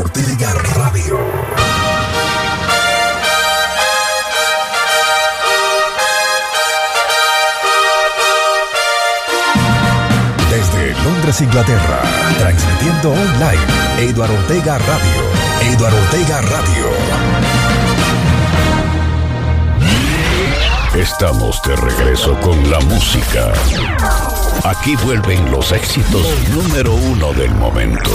Ortega 0.00 0.52
Radio. 0.76 1.18
Desde 10.50 11.02
Londres, 11.02 11.40
Inglaterra, 11.40 12.00
transmitiendo 12.38 13.10
online, 13.10 14.08
Eduardo 14.10 14.34
Ortega 14.34 14.78
Radio. 14.78 15.72
Eduardo 15.72 15.98
Ortega 15.98 16.40
Radio. 16.42 16.86
Estamos 20.94 21.60
de 21.62 21.76
regreso 21.76 22.38
con 22.40 22.70
la 22.70 22.78
música. 22.80 23.52
Aquí 24.64 24.94
vuelven 25.04 25.50
los 25.50 25.72
éxitos 25.72 26.26
número 26.54 26.94
uno 26.94 27.32
del 27.32 27.50
momento. 27.56 28.10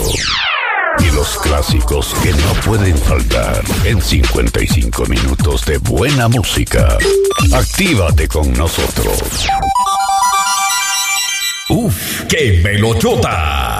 Y 0.98 1.10
los 1.14 1.38
clásicos 1.38 2.14
que 2.22 2.30
no 2.32 2.52
pueden 2.64 2.96
faltar 2.96 3.62
en 3.84 4.00
55 4.00 5.06
minutos 5.06 5.64
de 5.64 5.78
buena 5.78 6.28
música. 6.28 6.96
Actívate 7.52 8.28
con 8.28 8.52
nosotros. 8.52 9.46
¡Uf! 11.68 12.24
¡Qué 12.28 12.60
melochota! 12.62 13.73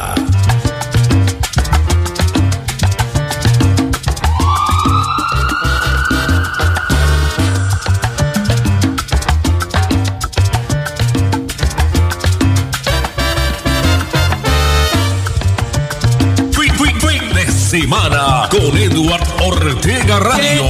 Con 18.50 18.76
Eduard 18.76 19.24
Ortega 19.40 20.18
Radio. 20.18 20.64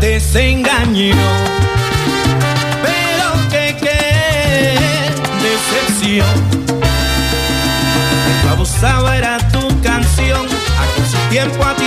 Desengaño, 0.00 1.14
pero 2.82 3.48
que 3.50 3.76
qué 3.78 5.08
decepción. 5.42 6.26
Tu 8.42 8.48
abusaba 8.48 9.16
era 9.18 9.36
tu 9.50 9.68
canción, 9.82 10.46
a 10.46 10.94
que 10.94 11.02
su 11.06 11.18
tiempo 11.28 11.62
a 11.64 11.74
ti 11.74 11.85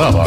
Sábado. 0.00 0.24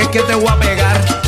Es 0.00 0.08
que 0.08 0.20
te 0.20 0.34
voy 0.34 0.48
a 0.48 0.56
pegar. 0.58 1.19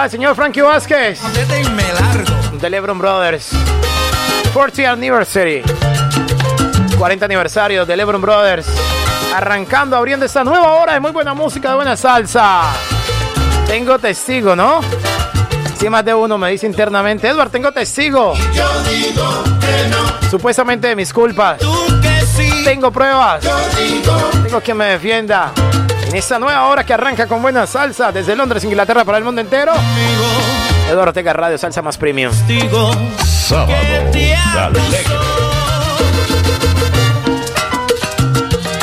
Está 0.00 0.04
el 0.06 0.10
señor 0.12 0.34
Frankie 0.34 0.62
Vázquez 0.62 1.20
de 2.58 2.70
Lebron 2.70 2.98
Brothers. 2.98 3.50
40th 4.54 4.86
Anniversary. 4.86 5.62
40 6.96 7.24
aniversario 7.26 7.84
de 7.84 7.96
Lebron 7.98 8.22
Brothers. 8.22 8.66
Arrancando, 9.34 9.96
abriendo 9.96 10.24
esta 10.24 10.42
nueva 10.42 10.72
hora 10.72 10.94
de 10.94 11.00
muy 11.00 11.10
buena 11.10 11.34
música, 11.34 11.70
de 11.70 11.74
buena 11.74 11.98
salsa. 11.98 12.62
Tengo 13.66 13.98
testigo, 13.98 14.56
¿no? 14.56 14.80
Si 15.78 15.90
más 15.90 16.02
de 16.02 16.14
uno 16.14 16.38
me 16.38 16.50
dice 16.50 16.66
internamente, 16.66 17.28
Edward, 17.28 17.50
tengo 17.50 17.70
testigo. 17.70 18.32
Yo 18.54 18.82
digo 18.84 19.44
que 19.60 19.88
no. 19.90 20.30
Supuestamente 20.30 20.88
de 20.88 20.96
mis 20.96 21.12
culpas. 21.12 21.58
Tú 21.58 22.00
que 22.00 22.24
sí. 22.24 22.64
Tengo 22.64 22.90
pruebas. 22.90 23.44
Yo 23.44 23.54
digo 23.76 24.30
Tengo 24.44 24.60
quien 24.62 24.78
me 24.78 24.86
defienda. 24.86 25.52
En 26.10 26.16
esta 26.16 26.40
nueva 26.40 26.66
hora 26.66 26.84
que 26.84 26.92
arranca 26.92 27.28
con 27.28 27.40
buena 27.40 27.68
salsa 27.68 28.10
desde 28.10 28.34
Londres, 28.34 28.64
Inglaterra 28.64 29.04
para 29.04 29.18
el 29.18 29.22
mundo 29.22 29.40
entero. 29.40 29.72
Eduardo 30.88 31.10
Ortega 31.10 31.32
Radio, 31.32 31.56
salsa 31.56 31.82
más 31.82 31.96
premium. 31.96 32.32
Sábado 33.24 33.72
Alegre. 33.76 34.36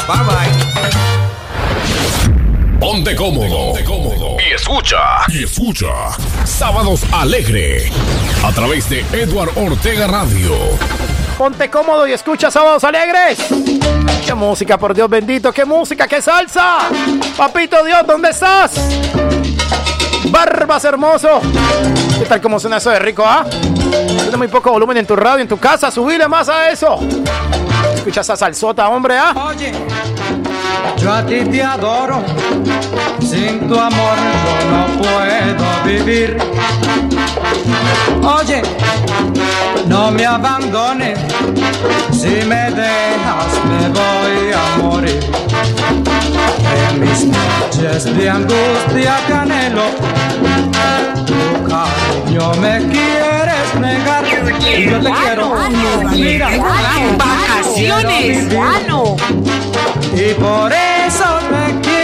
Bye 0.07 0.24
bye. 0.24 0.47
Ponte 2.79 3.13
cómodo. 3.13 3.73
Ponte 3.73 3.83
cómodo. 3.83 4.38
Y 4.50 4.53
escucha. 4.53 4.97
Y 5.27 5.44
escucha. 5.44 5.88
Sábados 6.45 7.03
Alegre. 7.12 7.91
A 8.45 8.53
través 8.53 8.89
de 8.89 9.01
Edward 9.12 9.50
Ortega 9.57 10.07
Radio. 10.07 10.56
Ponte 11.38 11.69
cómodo 11.69 12.07
y 12.07 12.13
escucha 12.13 12.50
Sábados 12.50 12.85
Alegres. 12.85 14.16
¡Qué 14.27 14.33
música, 14.33 14.77
por 14.77 14.94
Dios 14.94 15.09
bendito! 15.09 15.53
¡Qué 15.53 15.63
música, 15.63 16.06
qué 16.06 16.21
salsa! 16.21 16.79
Papito 17.38 17.81
Dios, 17.85 18.06
¿dónde 18.06 18.31
estás? 18.31 18.74
Barbas 20.25 20.83
hermoso. 20.83 21.39
¿Qué 22.19 22.25
tal 22.25 22.41
como 22.41 22.59
suena 22.59 22.75
eso 22.75 22.89
de 22.89 23.00
rico, 23.00 23.24
ah? 23.25 23.45
Tiene 23.50 24.35
muy 24.35 24.50
poco 24.50 24.69
volumen 24.71 24.97
en 24.97 25.06
tu 25.06 25.15
radio, 25.15 25.44
en 25.44 25.47
tu 25.47 25.57
casa. 25.57 25.89
Subile 25.89 26.27
más 26.27 26.50
a 26.50 26.69
eso. 26.69 27.00
Escucha 27.95 28.19
esa 28.19 28.35
salsota, 28.35 28.89
hombre, 28.89 29.18
ah. 29.18 29.33
Oye, 29.47 29.71
yo 30.97 31.13
a 31.13 31.25
ti 31.25 31.45
te 31.45 31.63
adoro. 31.63 32.21
Sin 33.21 33.65
tu 33.69 33.80
amor 33.80 34.18
yo 34.44 34.71
no 34.71 35.01
puedo 35.03 35.83
vivir. 35.85 36.38
Oye, 38.21 38.62
no 39.87 40.11
me 40.11 40.25
abandones. 40.25 41.19
Si 42.11 42.45
me 42.45 42.71
dejas 42.71 43.51
me 43.69 43.89
voy 43.89 44.51
a 44.53 44.77
morir. 44.83 45.19
En 46.89 46.99
mis 46.99 47.25
noches 47.25 48.05
de 48.17 48.29
angustia 48.29 49.17
que 49.27 49.33
anhelo, 49.33 49.85
tu 51.25 51.69
cariño 51.69 52.51
me 52.61 52.77
quieres 52.89 53.75
negar. 53.79 54.23
Y 54.77 54.89
yo 54.89 54.99
te 54.99 55.11
quiero. 55.11 55.55
Mira, 56.11 56.49
Vacaciones. 57.17 58.47
y 60.13 60.33
por 60.33 60.71
eso 60.71 61.39
te 61.49 61.79
quiero 61.81 61.96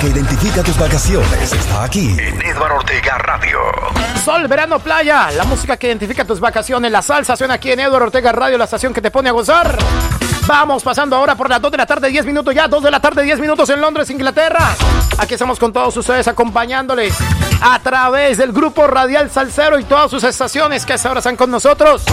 que 0.00 0.06
identifica 0.08 0.62
tus 0.62 0.78
vacaciones 0.78 1.52
está 1.52 1.84
aquí 1.84 2.16
en 2.18 2.40
Edward 2.40 2.72
Ortega 2.72 3.18
Radio. 3.18 3.58
Sol, 4.24 4.48
verano, 4.48 4.78
playa. 4.78 5.30
La 5.32 5.44
música 5.44 5.76
que 5.76 5.88
identifica 5.88 6.24
tus 6.24 6.40
vacaciones. 6.40 6.90
La 6.90 7.02
salsa 7.02 7.36
suena 7.36 7.54
aquí 7.54 7.70
en 7.70 7.80
Eduardo 7.80 8.06
Ortega 8.06 8.32
Radio, 8.32 8.56
la 8.56 8.64
estación 8.64 8.94
que 8.94 9.02
te 9.02 9.10
pone 9.10 9.28
a 9.28 9.32
gozar. 9.32 9.76
Vamos 10.46 10.82
pasando 10.82 11.16
ahora 11.16 11.34
por 11.34 11.50
las 11.50 11.60
2 11.60 11.72
de 11.72 11.76
la 11.76 11.86
tarde, 11.86 12.08
10 12.08 12.24
minutos 12.24 12.54
ya. 12.54 12.66
2 12.66 12.82
de 12.82 12.90
la 12.90 13.00
tarde, 13.00 13.22
10 13.22 13.40
minutos 13.40 13.68
en 13.68 13.80
Londres, 13.80 14.08
Inglaterra. 14.08 14.74
Aquí 15.18 15.34
estamos 15.34 15.58
con 15.58 15.70
todos 15.70 15.94
ustedes 15.96 16.26
acompañándoles 16.28 17.14
a 17.60 17.78
través 17.80 18.38
del 18.38 18.52
grupo 18.52 18.86
Radial 18.86 19.30
Salcero 19.30 19.78
y 19.78 19.84
todas 19.84 20.10
sus 20.10 20.24
estaciones 20.24 20.86
que 20.86 20.94
hasta 20.94 21.08
ahora 21.08 21.18
están 21.18 21.36
con 21.36 21.50
nosotros. 21.50 22.04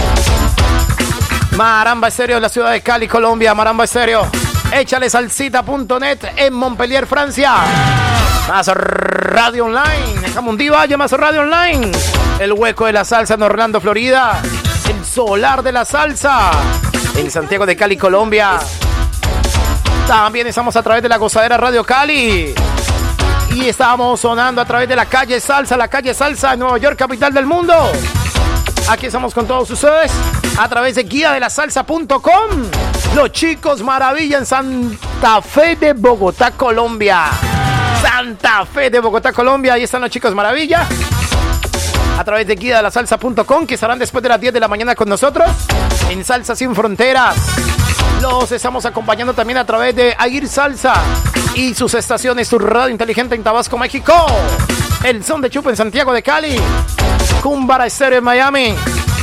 Maramba 1.56 2.08
Estéreo 2.08 2.38
la 2.38 2.50
ciudad 2.50 2.72
de 2.72 2.82
Cali, 2.82 3.08
Colombia. 3.08 3.54
Maramba 3.54 3.84
Estéreo. 3.84 4.28
Échale 4.72 5.08
salsita.net 5.08 6.18
en 6.36 6.54
Montpellier, 6.54 7.06
Francia. 7.06 7.54
Más 8.48 8.66
Radio 8.68 9.66
Online. 9.66 10.28
Jamón 10.32 10.56
Diva, 10.56 10.86
más 10.96 11.12
Radio 11.12 11.40
Online. 11.40 11.90
El 12.38 12.52
hueco 12.52 12.86
de 12.86 12.92
la 12.92 13.04
salsa 13.04 13.34
en 13.34 13.42
Orlando, 13.42 13.80
Florida. 13.80 14.40
El 14.88 15.04
solar 15.04 15.62
de 15.62 15.72
la 15.72 15.84
salsa 15.84 16.50
en 17.16 17.30
Santiago 17.30 17.66
de 17.66 17.76
Cali, 17.76 17.96
Colombia. 17.96 18.58
También 20.06 20.46
estamos 20.46 20.76
a 20.76 20.82
través 20.82 21.02
de 21.02 21.08
la 21.08 21.16
gozadera 21.16 21.56
Radio 21.56 21.82
Cali. 21.84 22.54
Y 23.54 23.66
estamos 23.66 24.20
sonando 24.20 24.60
a 24.60 24.64
través 24.64 24.88
de 24.88 24.96
la 24.96 25.06
calle 25.06 25.40
Salsa, 25.40 25.76
la 25.76 25.88
calle 25.88 26.14
Salsa 26.14 26.52
en 26.52 26.60
Nueva 26.60 26.78
York, 26.78 26.96
capital 26.96 27.32
del 27.32 27.46
mundo. 27.46 27.74
Aquí 28.88 29.06
estamos 29.06 29.34
con 29.34 29.46
todos 29.46 29.70
ustedes 29.70 30.12
a 30.58 30.68
través 30.68 30.94
de 30.94 31.02
guía 31.02 31.32
de 31.32 31.40
la 31.40 31.50
salsa.com. 31.50 32.10
Los 33.18 33.32
chicos 33.32 33.82
maravilla 33.82 34.38
en 34.38 34.46
Santa 34.46 35.42
Fe 35.42 35.74
de 35.74 35.92
Bogotá, 35.92 36.52
Colombia. 36.52 37.24
Santa 38.00 38.64
Fe 38.64 38.90
de 38.90 39.00
Bogotá, 39.00 39.32
Colombia. 39.32 39.72
Ahí 39.72 39.82
están 39.82 40.02
los 40.02 40.10
chicos 40.10 40.32
maravilla. 40.36 40.86
A 42.16 42.22
través 42.22 42.46
de 42.46 42.54
guía 42.54 42.76
de 42.76 42.82
la 42.84 42.92
salsa.com 42.92 43.66
que 43.66 43.74
estarán 43.74 43.98
después 43.98 44.22
de 44.22 44.28
las 44.28 44.40
10 44.40 44.54
de 44.54 44.60
la 44.60 44.68
mañana 44.68 44.94
con 44.94 45.08
nosotros 45.08 45.50
en 46.08 46.24
Salsa 46.24 46.54
Sin 46.54 46.76
Fronteras. 46.76 47.34
Los 48.22 48.52
estamos 48.52 48.86
acompañando 48.86 49.34
también 49.34 49.58
a 49.58 49.66
través 49.66 49.96
de 49.96 50.14
Aguir 50.16 50.46
Salsa 50.46 50.94
y 51.56 51.74
sus 51.74 51.94
estaciones, 51.94 52.46
su 52.46 52.60
radio 52.60 52.90
inteligente 52.90 53.34
en 53.34 53.42
Tabasco, 53.42 53.76
México. 53.76 54.14
El 55.02 55.24
son 55.24 55.40
de 55.40 55.50
Chupa 55.50 55.70
en 55.70 55.76
Santiago 55.76 56.12
de 56.12 56.22
Cali. 56.22 56.56
Cumbara 57.42 57.86
Estéreo 57.86 58.18
en 58.18 58.24
Miami. 58.24 58.74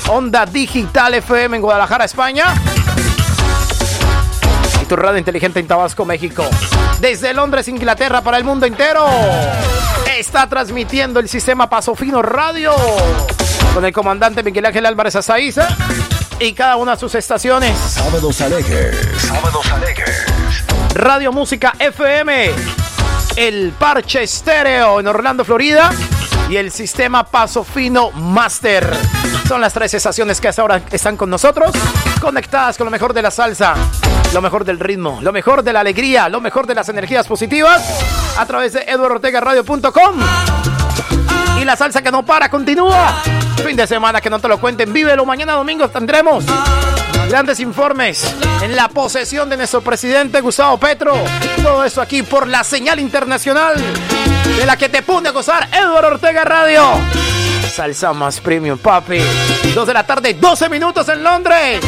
Onda 0.09 0.45
Digital 0.45 1.13
FM 1.13 1.55
en 1.55 1.61
Guadalajara, 1.61 2.03
España. 2.03 2.53
Tu 4.87 4.95
radio 4.95 5.17
inteligente 5.17 5.59
en 5.59 5.67
Tabasco, 5.67 6.05
México. 6.05 6.43
Desde 6.99 7.33
Londres, 7.33 7.67
Inglaterra, 7.67 8.21
para 8.21 8.37
el 8.37 8.43
mundo 8.43 8.65
entero. 8.65 9.05
Está 10.17 10.47
transmitiendo 10.47 11.19
el 11.19 11.27
sistema 11.27 11.69
Paso 11.69 11.95
Fino 11.95 12.21
Radio. 12.21 12.73
Con 13.73 13.83
el 13.83 13.91
comandante 13.91 14.43
Miguel 14.43 14.65
Ángel 14.65 14.85
Álvarez 14.85 15.15
Azaiza. 15.15 15.67
Y 16.39 16.53
cada 16.53 16.75
una 16.75 16.91
de 16.91 16.99
sus 16.99 17.15
estaciones. 17.15 17.77
Sábados 17.77 18.41
Alegres. 18.41 18.95
Sábados 19.17 19.71
Alegres. 19.71 20.25
Radio 20.93 21.33
Música 21.33 21.73
FM, 21.77 22.51
el 23.35 23.73
Parche 23.77 24.23
Estéreo 24.23 25.01
en 25.01 25.07
Orlando, 25.07 25.43
Florida 25.43 25.91
y 26.49 26.55
el 26.55 26.71
sistema 26.71 27.25
Paso 27.25 27.65
Fino 27.65 28.11
Master. 28.11 28.95
Son 29.47 29.59
las 29.59 29.73
tres 29.73 29.93
estaciones 29.93 30.39
que 30.39 30.47
hasta 30.47 30.61
ahora 30.61 30.81
están 30.91 31.17
con 31.17 31.29
nosotros, 31.29 31.71
conectadas 32.21 32.77
con 32.77 32.85
lo 32.85 32.91
mejor 32.91 33.13
de 33.13 33.21
la 33.21 33.29
salsa, 33.31 33.75
lo 34.35 34.41
mejor 34.41 34.65
del 34.65 34.81
ritmo, 34.81 35.19
lo 35.21 35.31
mejor 35.31 35.63
de 35.63 35.71
la 35.71 35.79
alegría, 35.79 36.27
lo 36.27 36.41
mejor 36.41 36.67
de 36.67 36.75
las 36.75 36.89
energías 36.89 37.25
positivas 37.25 37.81
a 38.37 38.45
través 38.45 38.73
de 38.73 38.81
eduardortegaradio.com. 38.81 40.15
Y 41.61 41.63
la 41.63 41.77
salsa 41.77 42.01
que 42.01 42.11
no 42.11 42.25
para 42.25 42.49
continúa. 42.49 43.13
Fin 43.65 43.77
de 43.77 43.87
semana 43.87 44.19
que 44.19 44.29
no 44.29 44.37
te 44.39 44.49
lo 44.49 44.59
cuenten, 44.59 44.91
vívelo. 44.91 45.25
Mañana 45.25 45.53
domingo 45.53 45.87
tendremos 45.87 46.43
grandes 47.29 47.61
informes 47.61 48.35
en 48.61 48.75
la 48.75 48.89
posesión 48.89 49.49
de 49.49 49.55
nuestro 49.55 49.79
presidente 49.79 50.41
Gustavo 50.41 50.77
Petro. 50.77 51.15
Todo 51.63 51.85
eso 51.85 52.01
aquí 52.01 52.21
por 52.21 52.45
la 52.45 52.65
señal 52.65 52.99
internacional 52.99 53.75
de 54.57 54.65
la 54.65 54.75
que 54.75 54.89
te 54.89 55.01
pone 55.01 55.29
a 55.29 55.31
gozar 55.31 55.69
Eduardo 55.71 56.09
Ortega 56.09 56.43
Radio. 56.43 56.83
Salsa 57.71 58.11
más 58.11 58.41
premium, 58.41 58.77
papi. 58.77 59.19
Dos 59.73 59.87
de 59.87 59.93
la 59.93 60.05
tarde, 60.05 60.33
12 60.33 60.67
minutos 60.67 61.07
en 61.07 61.23
Londres. 61.23 61.79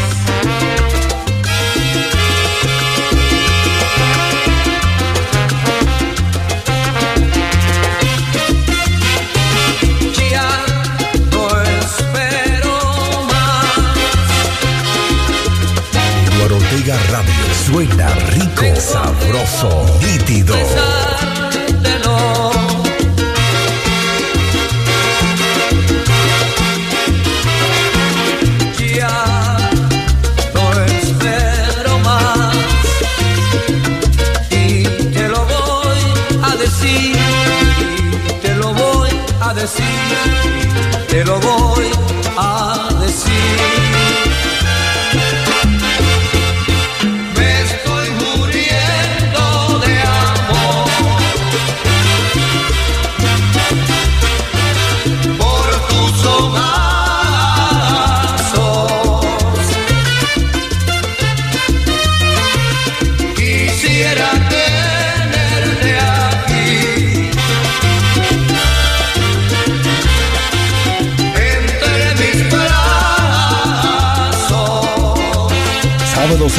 Más 16.87 17.11
Radio. 17.11 17.33
Suena 17.65 18.07
rico, 18.31 18.79
sabroso, 18.79 19.85
nítido. 19.99 20.55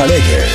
Alegres. 0.01 0.48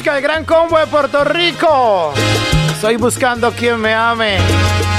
Música 0.00 0.14
del 0.14 0.22
Gran 0.22 0.44
Combo 0.46 0.78
de 0.78 0.86
Puerto 0.86 1.24
Rico. 1.24 2.14
Estoy 2.72 2.96
buscando 2.96 3.52
quien 3.52 3.78
me 3.78 3.92
ame. 3.92 4.38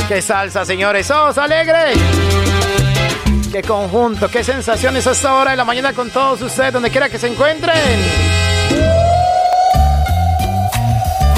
Qué 0.07 0.21
salsa, 0.21 0.63
señores. 0.63 1.07
¡Sos 1.07 1.39
alegres! 1.39 1.97
Qué 3.51 3.63
conjunto, 3.63 4.29
qué 4.29 4.43
sensaciones 4.43 5.07
a 5.07 5.11
esta 5.13 5.33
hora 5.33 5.51
de 5.51 5.57
la 5.57 5.65
mañana 5.65 5.93
con 5.93 6.11
todos 6.11 6.43
ustedes, 6.43 6.71
donde 6.71 6.91
quiera 6.91 7.09
que 7.09 7.17
se 7.17 7.29
encuentren. 7.29 7.75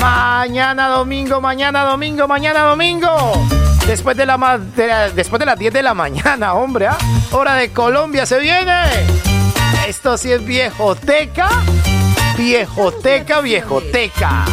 Mañana 0.01 0.89
domingo, 0.89 1.39
mañana 1.39 1.85
domingo, 1.85 2.27
mañana 2.27 2.63
domingo. 2.63 3.47
Después 3.87 4.17
de, 4.17 4.25
la, 4.25 4.37
ma- 4.37 4.57
después 4.57 5.39
de 5.39 5.45
las 5.45 5.57
10 5.57 5.73
de 5.73 5.83
la 5.83 5.93
mañana, 5.93 6.53
hombre, 6.55 6.87
¿ah? 6.87 6.97
Hora 7.31 7.55
de 7.55 7.71
Colombia 7.71 8.25
se 8.25 8.39
viene. 8.39 8.83
Esto 9.87 10.17
sí 10.17 10.33
es 10.33 10.43
viejoteca. 10.45 11.47
Viejoteca, 12.37 13.41
viejoteca. 13.41 14.45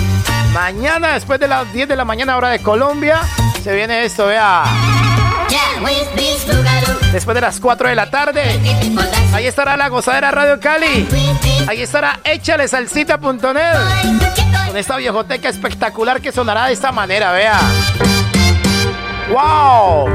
Mañana, 0.53 1.15
después 1.15 1.41
de 1.41 1.49
las 1.49 1.73
10 1.73 1.89
de 1.89 1.97
la 1.97 2.05
mañana, 2.05 2.37
hora 2.37 2.51
de 2.51 2.61
Colombia, 2.61 3.21
se 3.63 3.75
viene 3.75 4.05
esto, 4.05 4.27
vea. 4.27 4.65
Después 7.13 7.35
de 7.35 7.41
las 7.41 7.59
4 7.59 7.89
de 7.89 7.95
la 7.95 8.11
tarde, 8.11 8.43
ahí 9.33 9.47
estará 9.47 9.77
la 9.77 9.89
gozadera 9.89 10.31
Radio 10.31 10.61
Cali. 10.61 11.09
Ahí 11.67 11.83
estará 11.83 12.21
échale 12.25 12.69
salsita.net. 12.69 13.77
Con 14.67 14.77
esta 14.77 14.97
viejoteca 14.97 15.49
espectacular 15.49 16.21
que 16.21 16.31
sonará 16.33 16.67
de 16.67 16.75
esta 16.75 16.93
manera, 16.93 17.33
vea. 17.33 17.59
¡Wow! 19.31 20.09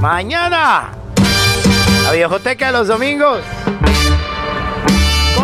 Mañana, 0.00 0.90
la 2.04 2.12
viejoteca 2.12 2.66
de 2.66 2.72
los 2.72 2.88
domingos. 2.88 3.40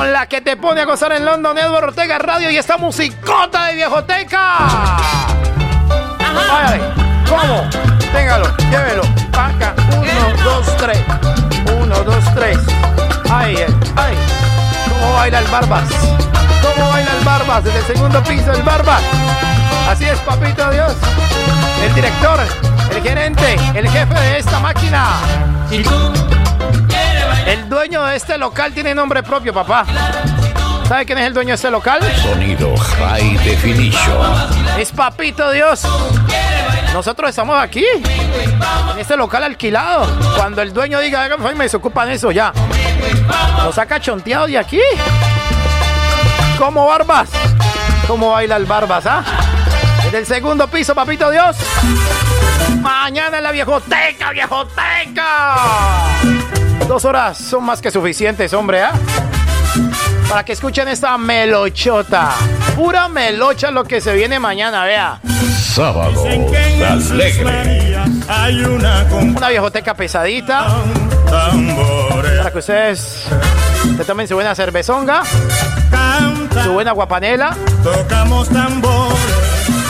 Con 0.00 0.14
la 0.14 0.26
que 0.26 0.40
te 0.40 0.56
pone 0.56 0.80
a 0.80 0.86
gozar 0.86 1.12
en 1.12 1.26
London, 1.26 1.58
Edward 1.58 1.84
Ortega 1.84 2.18
Radio 2.18 2.50
y 2.50 2.56
esta 2.56 2.78
musicota 2.78 3.66
de 3.66 3.74
viejoteca. 3.74 4.56
Váyale, 6.48 6.80
¿cómo? 7.28 7.68
Téngalo, 8.10 8.46
llévelo. 8.70 9.02
Paca, 9.30 9.74
uno, 9.90 10.42
dos, 10.42 10.74
tres. 10.78 10.98
Uno, 11.78 12.02
dos, 12.02 12.24
tres. 12.34 12.58
Ay, 13.30 13.56
ay, 13.58 13.76
ay. 13.96 14.16
¿Cómo 14.88 15.12
baila 15.12 15.40
el 15.40 15.46
Barbas? 15.48 15.90
¿Cómo 16.62 16.88
baila 16.88 17.10
el 17.18 17.22
Barbas? 17.26 17.64
Desde 17.64 17.80
el 17.80 17.84
segundo 17.84 18.24
piso 18.24 18.52
el 18.52 18.62
Barbas. 18.62 19.02
Así 19.86 20.06
es, 20.06 20.18
papito 20.20 20.70
Dios. 20.70 20.94
El 21.84 21.94
director, 21.94 22.40
el 22.90 23.02
gerente, 23.02 23.54
el 23.74 23.86
jefe 23.86 24.14
de 24.14 24.38
esta 24.38 24.60
máquina. 24.60 25.08
El 27.46 27.68
dueño 27.68 28.04
de 28.04 28.16
este 28.16 28.38
local 28.38 28.72
tiene 28.72 28.94
nombre 28.94 29.22
propio, 29.22 29.52
papá. 29.52 29.84
¿Sabe 30.88 31.06
quién 31.06 31.18
es 31.18 31.26
el 31.26 31.34
dueño 31.34 31.50
de 31.50 31.54
este 31.54 31.70
local? 31.70 32.00
Sonido 32.22 32.76
High 32.76 33.36
Definition. 33.38 34.50
Es 34.78 34.90
Papito 34.92 35.50
Dios. 35.50 35.82
Nosotros 36.92 37.30
estamos 37.30 37.56
aquí, 37.62 37.84
en 38.92 38.98
este 38.98 39.16
local 39.16 39.44
alquilado. 39.44 40.06
Cuando 40.36 40.60
el 40.62 40.72
dueño 40.72 40.98
diga, 40.98 41.22
"Hagan 41.22 41.38
favor", 41.38 41.54
me 41.54 41.64
desocupan 41.64 42.10
eso 42.10 42.32
ya. 42.32 42.52
Nos 43.62 43.76
saca 43.76 44.00
chonteado 44.00 44.46
de 44.46 44.58
aquí. 44.58 44.80
Como 46.58 46.86
Barbas. 46.86 47.28
¿Cómo 48.06 48.30
baila 48.32 48.56
el 48.56 48.66
Barbas, 48.66 49.06
ah? 49.06 49.22
Desde 50.04 50.18
el 50.18 50.26
segundo 50.26 50.66
piso, 50.66 50.94
Papito 50.94 51.30
Dios. 51.30 51.56
Mañana 52.80 53.38
en 53.38 53.44
la 53.44 53.52
viejoteca, 53.52 54.32
viejoteca. 54.32 55.54
Dos 56.88 57.04
horas 57.04 57.38
son 57.38 57.64
más 57.64 57.80
que 57.80 57.90
suficientes, 57.90 58.52
hombre, 58.52 58.82
¿ah? 58.82 58.92
Para 60.28 60.44
que 60.44 60.52
escuchen 60.52 60.88
esta 60.88 61.16
melochota. 61.18 62.30
Pura 62.76 63.08
melocha 63.08 63.70
lo 63.70 63.84
que 63.84 64.00
se 64.00 64.14
viene 64.14 64.38
mañana, 64.40 64.84
vea. 64.84 65.20
Sábado 65.74 66.24
alegre. 66.24 67.96
Hay 68.28 68.60
una 68.62 69.04
Una 69.12 69.48
viejoteca 69.48 69.94
pesadita. 69.94 70.66
tambores. 71.28 72.38
Para 72.38 72.50
que 72.52 72.58
ustedes 72.58 73.26
se 73.96 74.04
tomen 74.04 74.26
su 74.26 74.34
buena 74.34 74.54
cervezonga, 74.54 75.22
Canta, 75.90 76.64
su 76.64 76.72
buena 76.72 76.92
guapanela. 76.92 77.56
tocamos 77.84 78.48
tambores. 78.48 79.18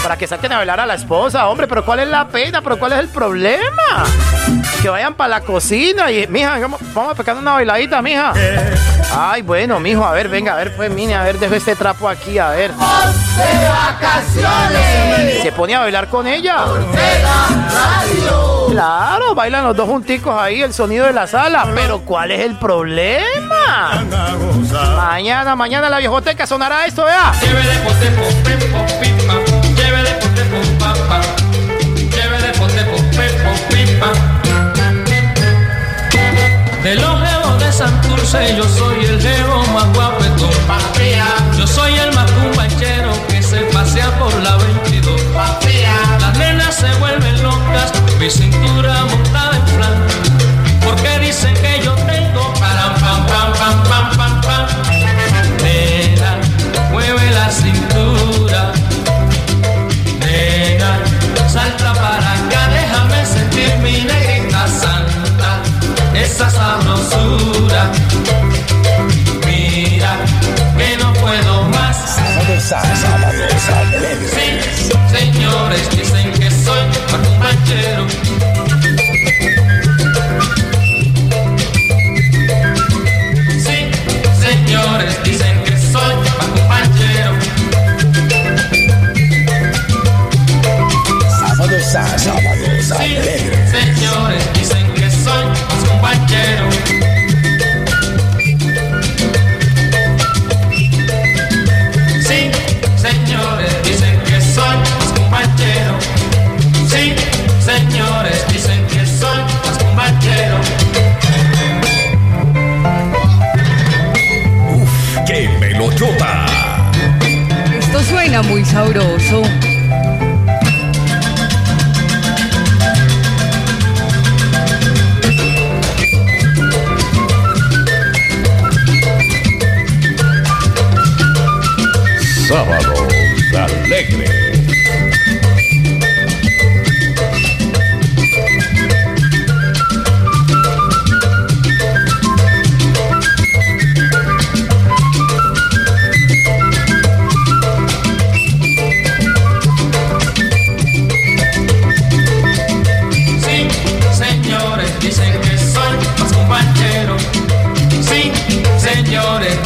Para 0.03 0.17
que 0.17 0.27
saquen 0.27 0.53
a 0.53 0.57
bailar 0.57 0.81
a 0.81 0.87
la 0.87 0.95
esposa, 0.95 1.47
hombre. 1.49 1.67
Pero 1.67 1.85
¿cuál 1.85 2.01
es 2.01 2.09
la 2.09 2.27
pena? 2.29 2.63
¿Pero 2.63 2.79
cuál 2.79 2.93
es 2.93 3.01
el 3.01 3.09
problema? 3.09 4.05
Que 4.81 4.89
vayan 4.89 5.15
para 5.15 5.29
la 5.29 5.41
cocina 5.43 6.11
y, 6.11 6.27
mija, 6.27 6.59
vamos, 6.59 7.13
a 7.13 7.15
pecar 7.15 7.37
una 7.37 7.53
bailadita, 7.53 8.01
mija. 8.01 8.33
Ay, 9.15 9.43
bueno, 9.43 9.79
mijo, 9.79 10.05
a 10.05 10.13
ver, 10.13 10.29
venga, 10.29 10.55
a 10.55 10.57
ver, 10.57 10.75
pues, 10.75 10.91
mini, 10.91 11.13
a 11.13 11.23
ver, 11.23 11.39
dejo 11.39 11.55
este 11.55 11.77
trapo 11.77 12.09
aquí, 12.09 12.39
a 12.39 12.51
ver. 12.51 12.73
Se 15.43 15.53
pone 15.53 15.75
a 15.75 15.81
bailar 15.81 16.09
con 16.09 16.27
ella. 16.27 16.65
Claro, 18.71 19.35
bailan 19.35 19.65
los 19.65 19.77
dos 19.77 19.89
junticos 19.89 20.35
ahí, 20.39 20.63
el 20.63 20.73
sonido 20.73 21.07
de 21.07 21.13
la 21.13 21.27
sala. 21.27 21.67
Pero 21.75 22.01
¿cuál 22.01 22.31
es 22.31 22.41
el 22.41 22.57
problema? 22.59 24.05
Mañana, 24.97 25.57
mañana 25.57 25.91
la 25.91 25.99
viejoteca 25.99 26.47
sonará 26.47 26.87
esto, 26.87 27.05
vea. 27.05 27.33
De 36.83 36.95
los 36.95 37.21
jevos 37.21 37.61
de 37.61 37.73
Santurce 37.73 38.57
yo 38.57 38.65
soy 38.65 39.05
el 39.05 39.21
jevo 39.21 39.63
más 39.75 39.93
guapetón. 39.93 40.51
Yo 41.59 41.67
soy 41.67 41.93
el 41.95 42.15
más 42.15 42.31
cumbanchero 42.33 43.13
que 43.29 43.43
se 43.43 43.61
pasea 43.65 44.11
por 44.19 44.35
la 44.43 44.57
22. 44.57 45.21
Las 46.21 46.39
nenas 46.39 46.75
se 46.75 46.91
vuelven 46.95 47.43
locas, 47.43 47.93
mi 48.19 48.31
cintura 48.31 49.05
montada 49.05 49.57
en 49.57 49.70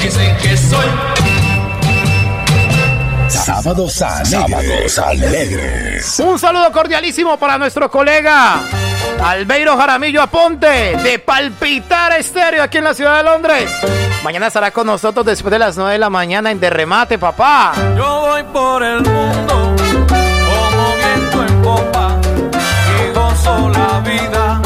dicen 0.04 0.36
que 0.38 0.56
soy. 0.56 0.86
Sábados 3.28 4.02
alegres. 4.02 4.30
Sábados 4.30 4.98
alegres. 4.98 6.20
Un 6.20 6.38
saludo 6.38 6.70
cordialísimo 6.72 7.36
para 7.38 7.58
nuestro 7.58 7.90
colega 7.90 8.60
Albeiro 9.22 9.76
Jaramillo 9.76 10.22
Aponte 10.22 10.96
de 11.02 11.18
Palpitar 11.18 12.12
Estéreo 12.12 12.62
aquí 12.62 12.78
en 12.78 12.84
la 12.84 12.94
ciudad 12.94 13.18
de 13.18 13.22
Londres. 13.24 13.70
Mañana 14.22 14.46
estará 14.48 14.70
con 14.70 14.86
nosotros 14.86 15.24
después 15.26 15.50
de 15.50 15.58
las 15.58 15.76
9 15.76 15.92
de 15.92 15.98
la 15.98 16.10
mañana 16.10 16.50
en 16.50 16.60
Derremate, 16.60 17.18
papá. 17.18 17.72
Yo 17.96 18.20
voy 18.20 18.42
por 18.44 18.82
el 18.82 19.00
mundo 19.02 19.74
como 20.46 20.96
viento 20.96 21.46
en 21.46 21.62
popa 21.62 22.18
y 23.00 23.14
gozo 23.14 23.68
la 23.70 24.00
vida 24.00 24.60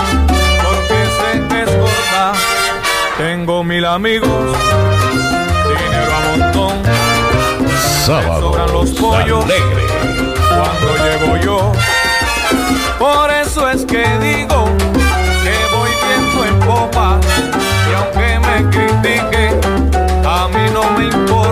porque 0.63 1.05
sé 1.19 1.49
que 1.49 1.63
es 1.63 1.71
corta. 1.71 2.33
Tengo 3.17 3.65
mil 3.65 3.85
amigos, 3.85 4.57
Sábados 8.09 8.41
sobran 8.41 8.73
los 8.73 8.91
pollos. 8.93 9.45
alegres. 9.45 9.93
cuando 10.49 10.89
llego 11.05 11.37
yo. 11.45 11.73
Por 12.99 13.31
eso 13.31 13.69
es 13.69 13.85
que 13.85 14.03
digo 14.19 14.65
que 15.45 15.55
voy 15.77 15.91
viento 16.07 16.47
en 16.47 16.59
popa 16.61 17.21
y 17.87 17.95
aunque 17.95 18.39
me 18.39 18.71
critique, 18.71 19.51
a 20.27 20.49
mí 20.49 20.71
no 20.73 20.91
me 20.97 21.05
importa. 21.05 21.48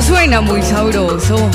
Suena 0.00 0.40
muy 0.40 0.62
sabroso. 0.62 1.50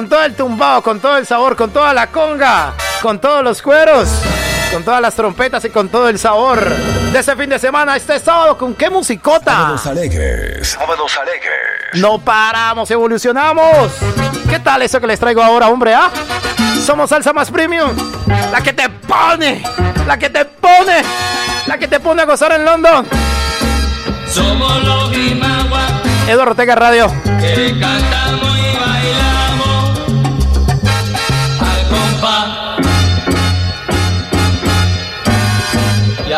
Con 0.00 0.08
todo 0.08 0.24
el 0.24 0.34
tumbao, 0.34 0.80
con 0.80 0.98
todo 0.98 1.18
el 1.18 1.26
sabor, 1.26 1.54
con 1.54 1.72
toda 1.72 1.92
la 1.92 2.06
conga, 2.06 2.72
con 3.02 3.18
todos 3.18 3.44
los 3.44 3.60
cueros, 3.60 4.08
con 4.72 4.82
todas 4.82 4.98
las 4.98 5.14
trompetas 5.14 5.62
y 5.66 5.68
con 5.68 5.90
todo 5.90 6.08
el 6.08 6.18
sabor 6.18 6.74
de 7.12 7.18
ese 7.18 7.36
fin 7.36 7.50
de 7.50 7.58
semana, 7.58 7.94
este 7.96 8.18
sábado, 8.18 8.56
¿con 8.56 8.72
qué 8.74 8.88
musicota? 8.88 9.52
Sábados 9.52 9.86
alegres. 9.86 10.68
Sábados 10.70 11.18
alegres. 11.18 12.00
No 12.00 12.18
paramos, 12.18 12.90
evolucionamos. 12.90 13.92
¿Qué 14.48 14.58
tal 14.60 14.80
eso 14.80 15.02
que 15.02 15.06
les 15.06 15.20
traigo 15.20 15.42
ahora, 15.42 15.68
hombre? 15.68 15.92
¿Ah? 15.92 16.10
Somos 16.82 17.10
salsa 17.10 17.34
más 17.34 17.50
premium. 17.50 17.90
La 18.50 18.62
que 18.62 18.72
te 18.72 18.88
pone, 18.88 19.62
la 20.06 20.18
que 20.18 20.30
te 20.30 20.46
pone, 20.46 21.02
la 21.66 21.76
que 21.76 21.88
te 21.88 22.00
pone 22.00 22.22
a 22.22 22.24
gozar 22.24 22.52
en 22.52 22.64
London. 22.64 23.06
Somos 24.26 24.82
los 24.82 25.12
Eduardo 26.26 26.52
Ortega 26.52 26.74
Radio. 26.74 27.12
que 27.38 27.76
cantamos 27.78 28.49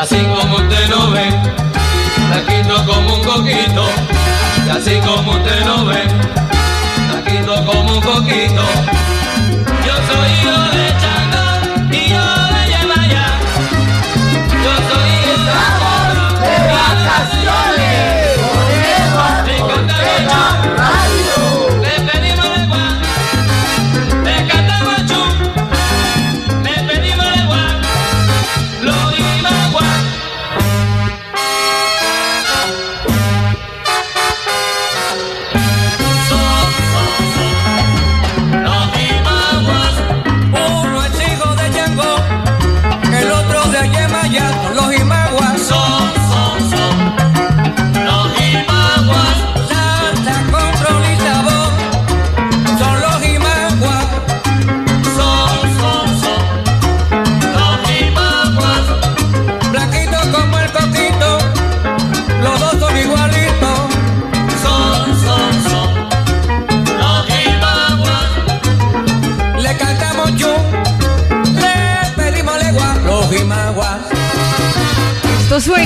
así 0.02 0.16
como 0.16 0.56
usted 0.56 0.88
lo 0.88 1.10
ve, 1.12 1.30
la 2.28 2.44
quito 2.46 2.84
como 2.86 3.14
un 3.14 3.22
coquito. 3.22 3.84
Así 4.70 4.98
como 5.00 5.32
usted 5.32 5.64
lo 5.64 5.86
ve, 5.86 6.02
la 7.08 7.24
quito 7.24 7.64
como 7.64 7.94
un 7.94 8.00
coquito. 8.00 8.62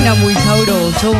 Suena 0.07 0.23
muy 0.23 0.33
sabroso. 0.35 1.11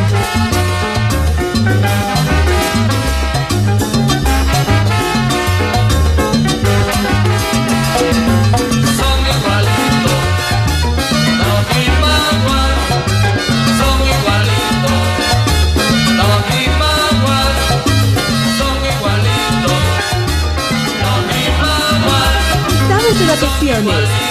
Son 8.95 9.19
igualitos, 9.25 10.21
los 23.27 24.26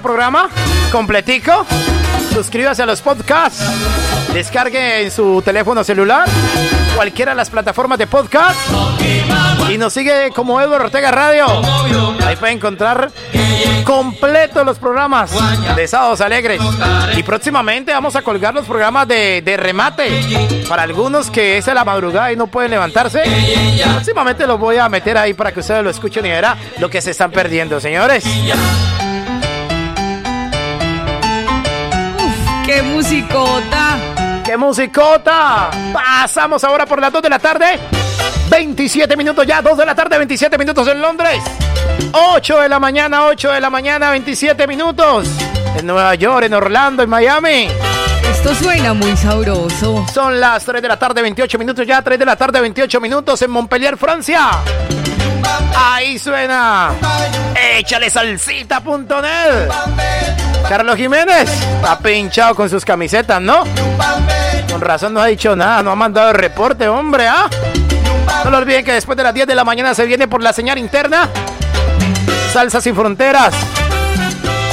ese 0.00 0.02
programa 0.02 0.48
completico? 0.90 1.66
Suscríbase 2.32 2.82
a 2.82 2.86
los 2.86 3.02
podcasts. 3.02 3.62
Descargue 4.32 5.02
en 5.02 5.10
su 5.10 5.42
teléfono 5.44 5.84
celular 5.84 6.26
cualquiera 6.94 7.32
de 7.32 7.36
las 7.36 7.50
plataformas 7.50 7.98
de 7.98 8.06
podcast. 8.06 8.58
Y 9.68 9.76
nos 9.76 9.92
sigue 9.92 10.30
como 10.34 10.60
Eduardo 10.60 10.86
Ortega 10.86 11.10
Radio. 11.10 11.46
Ahí 12.24 12.36
puede 12.36 12.52
encontrar 12.52 13.10
completos 13.84 14.64
los 14.64 14.78
programas 14.78 15.32
de 15.76 15.86
Sábados 15.86 16.20
Alegres. 16.20 16.60
Y 17.16 17.22
próximamente 17.22 17.92
vamos 17.92 18.16
a 18.16 18.22
colgar 18.22 18.54
los 18.54 18.66
programas 18.66 19.06
de, 19.06 19.42
de 19.42 19.56
remate. 19.56 20.64
Para 20.68 20.82
algunos 20.82 21.30
que 21.30 21.58
es 21.58 21.68
a 21.68 21.74
la 21.74 21.84
madrugada 21.84 22.32
y 22.32 22.36
no 22.36 22.46
pueden 22.46 22.70
levantarse. 22.70 23.22
Próximamente 23.82 24.46
los 24.46 24.58
voy 24.58 24.76
a 24.76 24.88
meter 24.88 25.18
ahí 25.18 25.34
para 25.34 25.52
que 25.52 25.60
ustedes 25.60 25.82
lo 25.82 25.90
escuchen 25.90 26.24
y 26.24 26.30
verá 26.30 26.56
lo 26.78 26.88
que 26.88 27.02
se 27.02 27.10
están 27.10 27.30
perdiendo, 27.30 27.80
señores. 27.80 28.24
Qué 32.80 32.88
musicota! 32.88 34.42
¡Qué 34.44 34.56
musicota! 34.56 35.70
Pasamos 35.92 36.64
ahora 36.64 36.86
por 36.86 37.00
las 37.00 37.12
2 37.12 37.22
de 37.22 37.28
la 37.28 37.38
tarde. 37.38 37.78
27 38.50 39.16
minutos 39.16 39.46
ya, 39.46 39.60
2 39.60 39.76
de 39.76 39.86
la 39.86 39.94
tarde, 39.94 40.16
27 40.16 40.56
minutos 40.56 40.88
en 40.88 41.00
Londres. 41.00 41.42
8 42.12 42.60
de 42.60 42.68
la 42.68 42.80
mañana, 42.80 43.26
8 43.26 43.52
de 43.52 43.60
la 43.60 43.70
mañana, 43.70 44.10
27 44.10 44.66
minutos. 44.66 45.28
En 45.76 45.86
Nueva 45.86 46.14
York, 46.14 46.46
en 46.46 46.54
Orlando, 46.54 47.02
en 47.02 47.10
Miami. 47.10 47.68
Esto 48.42 48.54
suena 48.54 48.94
muy 48.94 49.14
sabroso. 49.18 50.06
Son 50.14 50.40
las 50.40 50.64
3 50.64 50.80
de 50.80 50.88
la 50.88 50.98
tarde, 50.98 51.20
28 51.20 51.58
minutos 51.58 51.86
ya, 51.86 52.00
3 52.00 52.18
de 52.18 52.24
la 52.24 52.36
tarde, 52.36 52.58
28 52.58 52.98
minutos 52.98 53.42
en 53.42 53.50
Montpellier, 53.50 53.98
Francia. 53.98 54.48
Ahí 55.76 56.18
suena. 56.18 56.92
Échale 57.76 58.08
salsita.net. 58.08 59.68
Carlos 60.66 60.96
Jiménez 60.96 61.50
está 61.50 61.98
pinchado 61.98 62.54
con 62.54 62.70
sus 62.70 62.82
camisetas, 62.82 63.42
¿no? 63.42 63.64
Con 64.72 64.80
razón 64.80 65.12
no 65.12 65.20
ha 65.20 65.26
dicho 65.26 65.54
nada, 65.54 65.82
no 65.82 65.90
ha 65.90 65.96
mandado 65.96 66.30
el 66.30 66.36
reporte, 66.36 66.88
hombre, 66.88 67.28
¿ah? 67.28 67.46
No 68.42 68.50
lo 68.50 68.56
olviden 68.56 68.86
que 68.86 68.94
después 68.94 69.18
de 69.18 69.22
las 69.22 69.34
10 69.34 69.48
de 69.48 69.54
la 69.54 69.64
mañana 69.64 69.94
se 69.94 70.06
viene 70.06 70.26
por 70.28 70.42
la 70.42 70.54
señal 70.54 70.78
interna. 70.78 71.28
Salsa 72.54 72.80
sin 72.80 72.94
fronteras. 72.94 73.52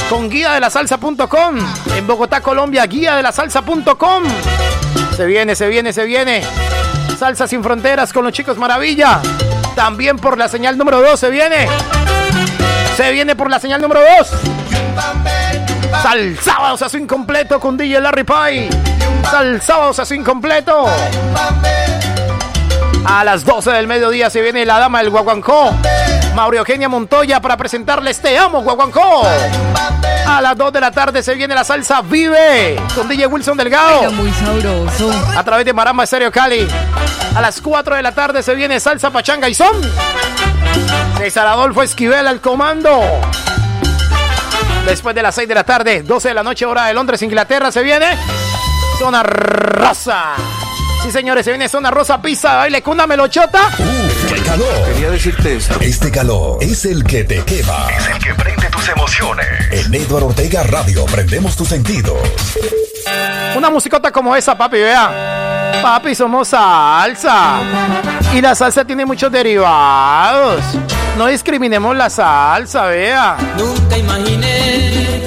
Con 0.08 0.30
guía 0.30 0.52
de 0.52 0.60
la 0.60 0.70
salsa.com. 0.70 1.58
En 1.94 2.06
Bogotá, 2.06 2.40
Colombia, 2.40 2.86
guía 2.86 3.16
de 3.16 3.22
la 3.22 3.30
salsa.com. 3.30 4.22
Se 5.16 5.26
viene, 5.26 5.54
se 5.54 5.68
viene, 5.68 5.92
se 5.92 6.04
viene. 6.04 6.42
Salsa 7.18 7.46
sin 7.46 7.62
fronteras 7.62 8.12
con 8.12 8.24
los 8.24 8.32
chicos 8.32 8.56
maravilla. 8.56 9.20
También 9.74 10.16
por 10.16 10.38
la 10.38 10.48
señal 10.48 10.78
número 10.78 11.02
2 11.02 11.20
se 11.20 11.30
viene. 11.30 11.68
Se 12.96 13.12
viene 13.12 13.36
por 13.36 13.50
la 13.50 13.60
señal 13.60 13.82
número 13.82 14.00
2. 14.18 14.28
Sal 16.02 16.38
sábados 16.40 16.82
así 16.82 16.96
incompleto 16.96 17.60
con 17.60 17.76
DJ 17.76 18.00
Larry 18.00 18.24
Pie. 18.24 18.70
Sal 19.30 19.60
así 19.98 20.14
incompleto. 20.14 20.86
A 23.10 23.24
las 23.24 23.44
12 23.44 23.70
del 23.70 23.86
mediodía 23.86 24.28
se 24.28 24.42
viene 24.42 24.66
la 24.66 24.78
dama 24.78 24.98
del 24.98 25.08
Guaguancó. 25.08 25.74
Mauro 26.34 26.58
Eugenia 26.58 26.90
Montoya 26.90 27.40
para 27.40 27.56
presentarles 27.56 28.20
Te 28.20 28.36
Amo 28.36 28.62
Guaguancó. 28.62 29.22
A 30.26 30.40
las 30.42 30.56
2 30.56 30.72
de 30.74 30.80
la 30.80 30.90
tarde 30.90 31.22
se 31.22 31.34
viene 31.34 31.54
la 31.54 31.64
salsa 31.64 32.02
Vive 32.02 32.78
con 32.94 33.08
DJ 33.08 33.26
Wilson 33.26 33.56
Delgado. 33.56 34.00
Era 34.00 34.10
muy 34.10 34.30
sabroso. 34.32 35.10
A 35.34 35.42
través 35.42 35.64
de 35.64 35.72
Maramba 35.72 36.04
Estéreo 36.04 36.30
Cali. 36.30 36.68
A 37.34 37.40
las 37.40 37.62
4 37.62 37.96
de 37.96 38.02
la 38.02 38.12
tarde 38.12 38.42
se 38.42 38.54
viene 38.54 38.78
salsa 38.78 39.10
Pachanga 39.10 39.48
y 39.48 39.54
Son. 39.54 39.74
César 41.16 41.46
Adolfo 41.46 41.82
Esquivel 41.82 42.26
al 42.26 42.42
comando. 42.42 43.00
Después 44.84 45.14
de 45.14 45.22
las 45.22 45.34
6 45.34 45.48
de 45.48 45.54
la 45.54 45.64
tarde, 45.64 46.02
12 46.02 46.28
de 46.28 46.34
la 46.34 46.42
noche, 46.42 46.66
hora 46.66 46.84
de 46.86 46.94
Londres, 46.94 47.22
Inglaterra, 47.22 47.72
se 47.72 47.82
viene 47.82 48.06
Zona 48.98 49.22
Rosa. 49.22 50.34
Sí, 51.08 51.12
señores, 51.12 51.42
se 51.42 51.52
viene 51.52 51.70
Zona 51.70 51.90
Rosa 51.90 52.20
Pizza, 52.20 52.56
baile 52.56 52.82
con 52.82 52.92
una 52.92 53.06
melochota. 53.06 53.70
¡Uf, 53.78 54.30
qué 54.30 54.42
calor! 54.42 54.68
Quería 54.92 55.10
decirte 55.10 55.56
esto. 55.56 55.80
Este 55.80 56.10
calor 56.10 56.58
es 56.60 56.84
el 56.84 57.02
que 57.02 57.24
te 57.24 57.42
quema. 57.44 57.86
Es 57.96 58.08
el 58.08 58.18
que 58.18 58.34
prende 58.34 58.68
tus 58.68 58.86
emociones. 58.90 59.46
En 59.70 59.94
Edward 59.94 60.24
Ortega 60.24 60.64
Radio 60.64 61.06
prendemos 61.06 61.56
tus 61.56 61.68
sentidos. 61.68 62.18
Una 63.56 63.70
musicota 63.70 64.12
como 64.12 64.36
esa, 64.36 64.58
papi, 64.58 64.76
vea. 64.76 65.80
Papi, 65.80 66.14
somos 66.14 66.48
salsa. 66.48 67.60
Y 68.34 68.42
la 68.42 68.54
salsa 68.54 68.84
tiene 68.84 69.06
muchos 69.06 69.32
derivados. 69.32 70.62
No 71.16 71.28
discriminemos 71.28 71.96
la 71.96 72.10
salsa, 72.10 72.84
vea. 72.84 73.38
Nunca 73.56 73.96
imaginé 73.96 75.24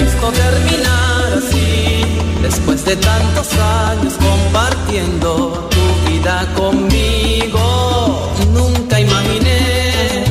esto 0.00 0.32
terminara 0.32 1.36
así. 1.36 2.18
Después 2.42 2.84
de 2.84 2.96
tantos 2.96 3.52
años 3.58 4.14
compartiendo 4.48 5.68
tu 5.70 6.10
vida 6.10 6.46
conmigo. 6.56 8.32
Nunca 8.52 8.98
imaginé 9.00 10.24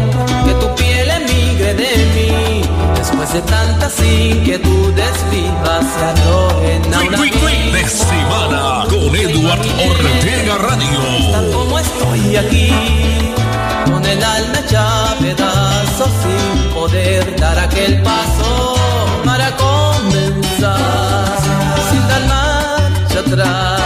que 0.46 0.54
tu 0.60 0.76
piel 0.76 1.10
emigre 1.10 1.74
de 1.76 1.92
mí. 2.16 2.62
Después 2.98 3.32
de 3.34 3.42
tantas 3.42 3.94
inquietudes 4.00 5.16
vivas 5.32 5.86
se 5.94 6.06
arrojen 6.12 6.94
a 6.94 7.00
una 7.02 7.18
de 7.18 7.90
semana 7.90 8.86
con 8.90 9.16
Edward 9.16 9.66
Ortega 9.90 10.58
Radio. 10.58 11.00
estar 11.20 11.52
como 11.52 11.80
estoy 11.80 12.36
aquí, 12.38 12.72
con 13.86 14.04
el 14.06 14.24
alma 14.24 14.60
hecha 14.60 15.16
pedazos 15.20 16.12
sin 16.24 16.74
poder 16.74 17.40
dar 17.40 17.60
aquel 17.60 18.02
paso 18.02 18.76
para 19.24 19.56
comenzar, 19.56 20.80
sin 21.92 22.08
dar 22.08 22.26
marcha 22.28 23.20
atrás. 23.20 23.77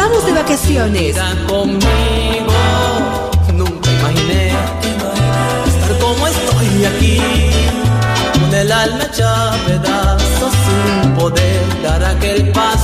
Estamos 0.00 0.24
de 0.24 0.32
vacaciones. 0.32 1.16
conmigo. 1.46 2.54
Nunca 3.52 3.90
imaginé 3.92 4.48
estar 5.66 5.98
como 6.00 6.26
estoy 6.26 6.86
aquí, 6.86 7.20
con 8.32 8.54
el 8.54 8.72
alma 8.72 9.04
pedazos 9.66 10.54
sin 10.64 11.14
poder 11.16 11.82
dar 11.82 12.02
aquel 12.02 12.50
paso 12.50 12.79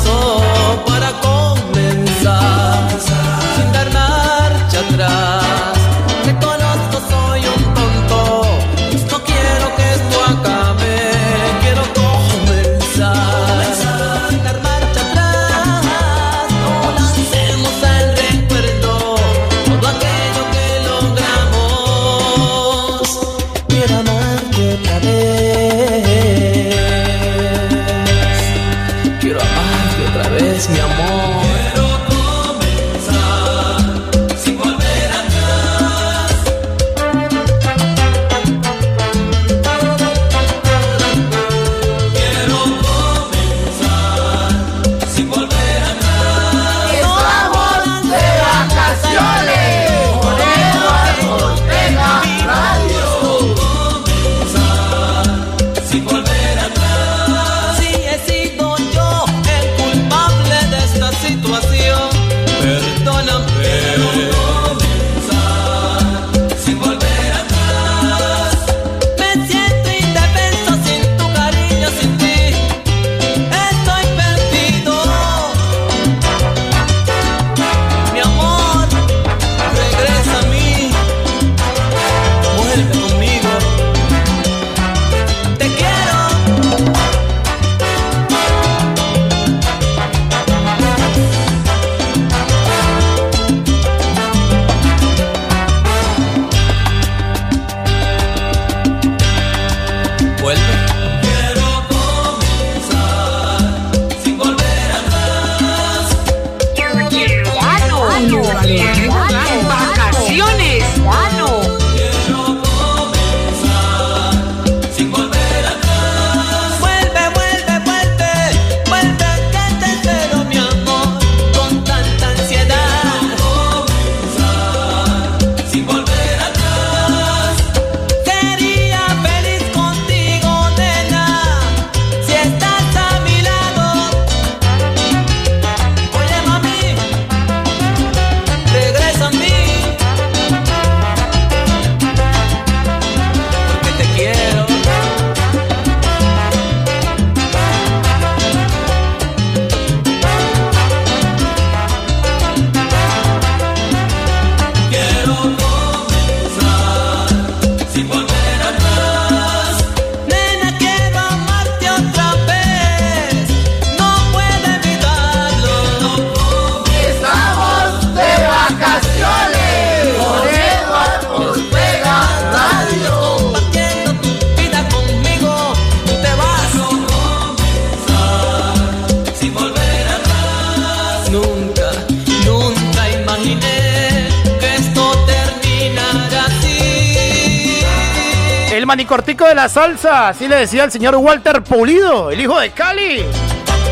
salsa, 189.77 190.29
así 190.29 190.49
le 190.49 190.57
decía 190.57 190.85
el 190.85 190.91
señor 190.91 191.17
Walter 191.17 191.63
Pulido, 191.63 192.31
el 192.31 192.41
hijo 192.41 192.59
de 192.59 192.71
Cali. 192.71 193.23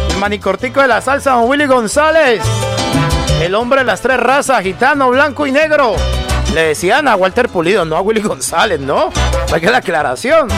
El 0.08 0.16
manicortico 0.18 0.80
de 0.80 0.88
la 0.88 1.02
salsa, 1.02 1.32
don 1.32 1.46
Willy 1.46 1.66
González. 1.66 2.40
El 3.42 3.54
hombre 3.54 3.80
de 3.80 3.84
las 3.84 4.00
tres 4.00 4.16
razas, 4.18 4.62
gitano, 4.62 5.10
blanco 5.10 5.46
y 5.46 5.52
negro. 5.52 5.94
Le 6.54 6.68
decían 6.68 7.06
a 7.06 7.16
Walter 7.16 7.50
Pulido, 7.50 7.84
no 7.84 7.98
a 7.98 8.00
Willy 8.00 8.22
González, 8.22 8.80
¿no? 8.80 9.10
Para 9.46 9.60
que 9.60 9.70
la 9.70 9.76
aclaración. 9.78 10.48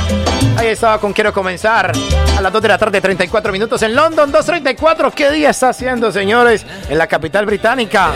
Ahí 0.58 0.68
estaba 0.68 1.00
con 1.00 1.12
Quiero 1.12 1.32
Comenzar. 1.32 1.90
A 2.38 2.40
las 2.40 2.52
2 2.52 2.62
de 2.62 2.68
la 2.68 2.78
tarde, 2.78 3.00
34 3.00 3.50
minutos 3.50 3.82
en 3.82 3.96
London, 3.96 4.32
2.34. 4.32 5.12
¿Qué 5.12 5.32
día 5.32 5.50
está 5.50 5.70
haciendo, 5.70 6.12
señores? 6.12 6.64
En 6.88 6.98
la 6.98 7.08
capital 7.08 7.46
británica. 7.46 8.12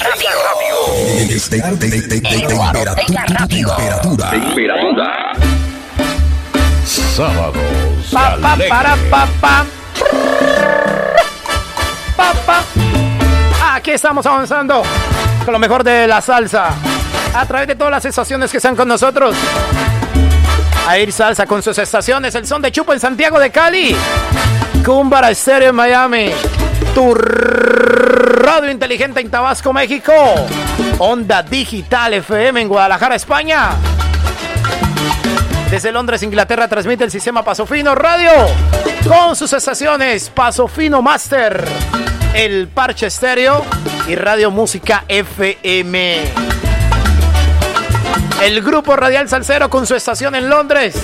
De, 0.00 2.00
temperatura. 2.08 2.94
Temperatura. 4.30 5.32
Sábados. 6.86 7.56
Pa, 8.10 8.36
pa, 8.40 8.56
para, 8.68 8.96
pa, 9.10 9.28
pa. 9.40 9.66
Pa, 12.16 12.32
pa. 12.46 12.64
Aquí 13.74 13.90
estamos 13.90 14.24
avanzando 14.24 14.82
con 15.44 15.52
lo 15.52 15.58
mejor 15.58 15.84
de 15.84 16.06
la 16.06 16.22
salsa. 16.22 16.70
A 17.34 17.44
través 17.46 17.68
de 17.68 17.74
todas 17.74 17.90
las 17.90 18.04
estaciones 18.06 18.50
que 18.50 18.56
están 18.56 18.74
con 18.74 18.88
nosotros. 18.88 19.36
A 20.88 20.98
ir 20.98 21.12
salsa 21.12 21.44
con 21.46 21.62
sus 21.62 21.76
estaciones. 21.76 22.34
El 22.34 22.46
son 22.46 22.62
de 22.62 22.72
Chupo 22.72 22.94
en 22.94 23.00
Santiago 23.00 23.38
de 23.38 23.50
Cali. 23.50 23.94
Cumbara 24.84 25.30
Estéreo 25.30 25.70
en 25.70 25.76
Miami. 25.76 26.30
Tu 26.94 27.14
radio 28.10 28.70
inteligente 28.70 29.20
en 29.20 29.30
Tabasco, 29.30 29.72
México. 29.72 30.12
Onda 30.98 31.42
Digital 31.42 32.14
FM 32.14 32.60
en 32.62 32.68
Guadalajara, 32.68 33.14
España. 33.14 33.70
Desde 35.70 35.92
Londres, 35.92 36.22
Inglaterra, 36.22 36.66
transmite 36.66 37.04
el 37.04 37.10
sistema 37.10 37.44
Paso 37.44 37.64
Fino 37.64 37.94
Radio 37.94 38.30
con 39.08 39.36
sus 39.36 39.52
estaciones 39.52 40.28
Paso 40.28 40.66
Fino 40.66 41.00
Master, 41.00 41.64
el 42.34 42.68
Parche 42.68 43.06
Estéreo 43.06 43.64
y 44.08 44.16
Radio 44.16 44.50
Música 44.50 45.04
FM. 45.06 46.24
El 48.42 48.62
grupo 48.62 48.96
radial 48.96 49.28
Salcero 49.28 49.70
con 49.70 49.86
su 49.86 49.94
estación 49.94 50.34
en 50.34 50.50
Londres, 50.50 50.96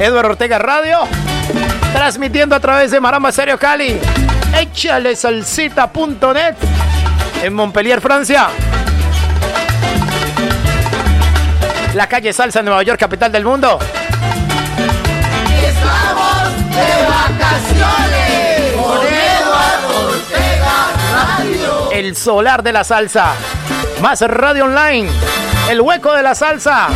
Eduardo 0.00 0.30
Ortega 0.30 0.58
Radio, 0.58 0.98
transmitiendo 1.92 2.54
a 2.54 2.60
través 2.60 2.90
de 2.90 3.00
Maramba 3.00 3.30
Estéreo 3.30 3.58
Cali, 3.58 3.98
échale 4.58 5.16
salsita.net 5.16 6.56
en 7.42 7.54
Montpellier, 7.54 8.00
Francia. 8.00 8.48
La 11.94 12.06
calle 12.06 12.32
Salsa 12.32 12.60
en 12.60 12.66
Nueva 12.66 12.82
York, 12.82 13.00
capital 13.00 13.32
del 13.32 13.44
mundo. 13.44 13.78
El 21.92 22.16
solar 22.16 22.62
de 22.62 22.72
la 22.72 22.84
salsa. 22.84 23.32
Más 24.00 24.20
radio 24.22 24.64
online. 24.64 25.10
El 25.68 25.80
hueco 25.80 26.12
de 26.12 26.22
la 26.22 26.34
salsa. 26.34 26.88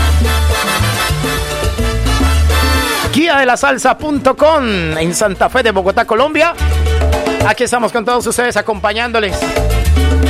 Guía 3.13 3.37
de 3.37 3.47
la 3.47 3.57
salsa.com 3.57 4.65
en 4.99 5.15
Santa 5.15 5.49
Fe 5.49 5.63
de 5.63 5.71
Bogotá, 5.73 6.05
Colombia. 6.05 6.55
Aquí 7.47 7.65
estamos 7.65 7.93
con 7.93 8.07
todos 8.07 8.27
ustedes 8.27 8.57
acompañándoles 8.57 9.39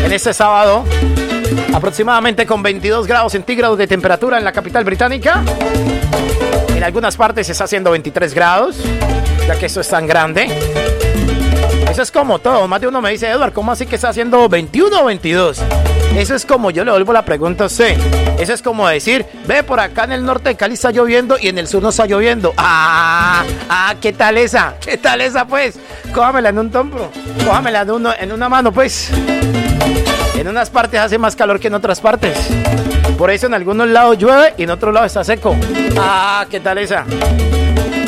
en 0.04 0.12
este 0.12 0.34
sábado. 0.34 0.84
Aproximadamente 1.72 2.44
con 2.44 2.60
22 2.62 3.06
grados 3.06 3.32
centígrados 3.32 3.78
de 3.78 3.86
temperatura 3.86 4.38
en 4.38 4.44
la 4.44 4.50
capital 4.50 4.84
británica. 4.84 5.44
En 6.74 6.82
algunas 6.82 7.16
partes 7.16 7.48
está 7.48 7.64
haciendo 7.64 7.92
23 7.92 8.34
grados, 8.34 8.76
ya 9.46 9.56
que 9.56 9.66
esto 9.66 9.80
es 9.80 9.88
tan 9.88 10.08
grande. 10.08 10.48
Eso 11.88 12.02
es 12.02 12.10
como 12.10 12.40
todo. 12.40 12.66
Más 12.66 12.80
de 12.80 12.88
uno 12.88 13.00
me 13.00 13.12
dice, 13.12 13.28
Edward, 13.30 13.52
¿cómo 13.52 13.70
así 13.70 13.86
que 13.86 13.94
está 13.94 14.08
haciendo 14.08 14.48
21 14.48 15.00
o 15.00 15.04
22? 15.04 15.62
Eso 16.16 16.36
es 16.36 16.46
como 16.46 16.70
yo 16.70 16.84
le 16.84 16.92
vuelvo 16.92 17.12
la 17.12 17.24
pregunta 17.24 17.64
a 17.64 17.66
usted. 17.66 17.96
Eso 18.38 18.52
es 18.52 18.62
como 18.62 18.86
decir, 18.88 19.26
ve 19.46 19.62
por 19.62 19.80
acá 19.80 20.04
en 20.04 20.12
el 20.12 20.24
norte 20.24 20.50
de 20.50 20.56
Cali 20.56 20.74
está 20.74 20.90
lloviendo 20.90 21.36
y 21.40 21.48
en 21.48 21.58
el 21.58 21.66
sur 21.66 21.82
no 21.82 21.88
está 21.88 22.06
lloviendo. 22.06 22.54
Ah, 22.56 23.44
ah, 23.68 23.94
¿qué 24.00 24.12
tal 24.12 24.38
esa? 24.38 24.76
¿Qué 24.80 24.96
tal 24.96 25.20
esa 25.20 25.46
pues? 25.46 25.78
Cójamela 26.14 26.50
en 26.50 26.58
un 26.58 26.70
tombro. 26.70 27.10
Cójamela 27.44 27.82
en, 27.82 27.90
uno, 27.90 28.12
en 28.18 28.32
una 28.32 28.48
mano 28.48 28.72
pues. 28.72 29.10
En 30.36 30.48
unas 30.48 30.70
partes 30.70 31.00
hace 31.00 31.18
más 31.18 31.34
calor 31.34 31.58
que 31.58 31.66
en 31.66 31.74
otras 31.74 32.00
partes. 32.00 32.38
Por 33.18 33.30
eso 33.30 33.46
en 33.46 33.54
algunos 33.54 33.88
lados 33.88 34.16
llueve 34.16 34.54
y 34.56 34.62
en 34.62 34.70
otros 34.70 34.94
lados 34.94 35.08
está 35.08 35.24
seco. 35.24 35.56
Ah, 35.98 36.46
¿qué 36.48 36.60
tal 36.60 36.78
esa? 36.78 37.04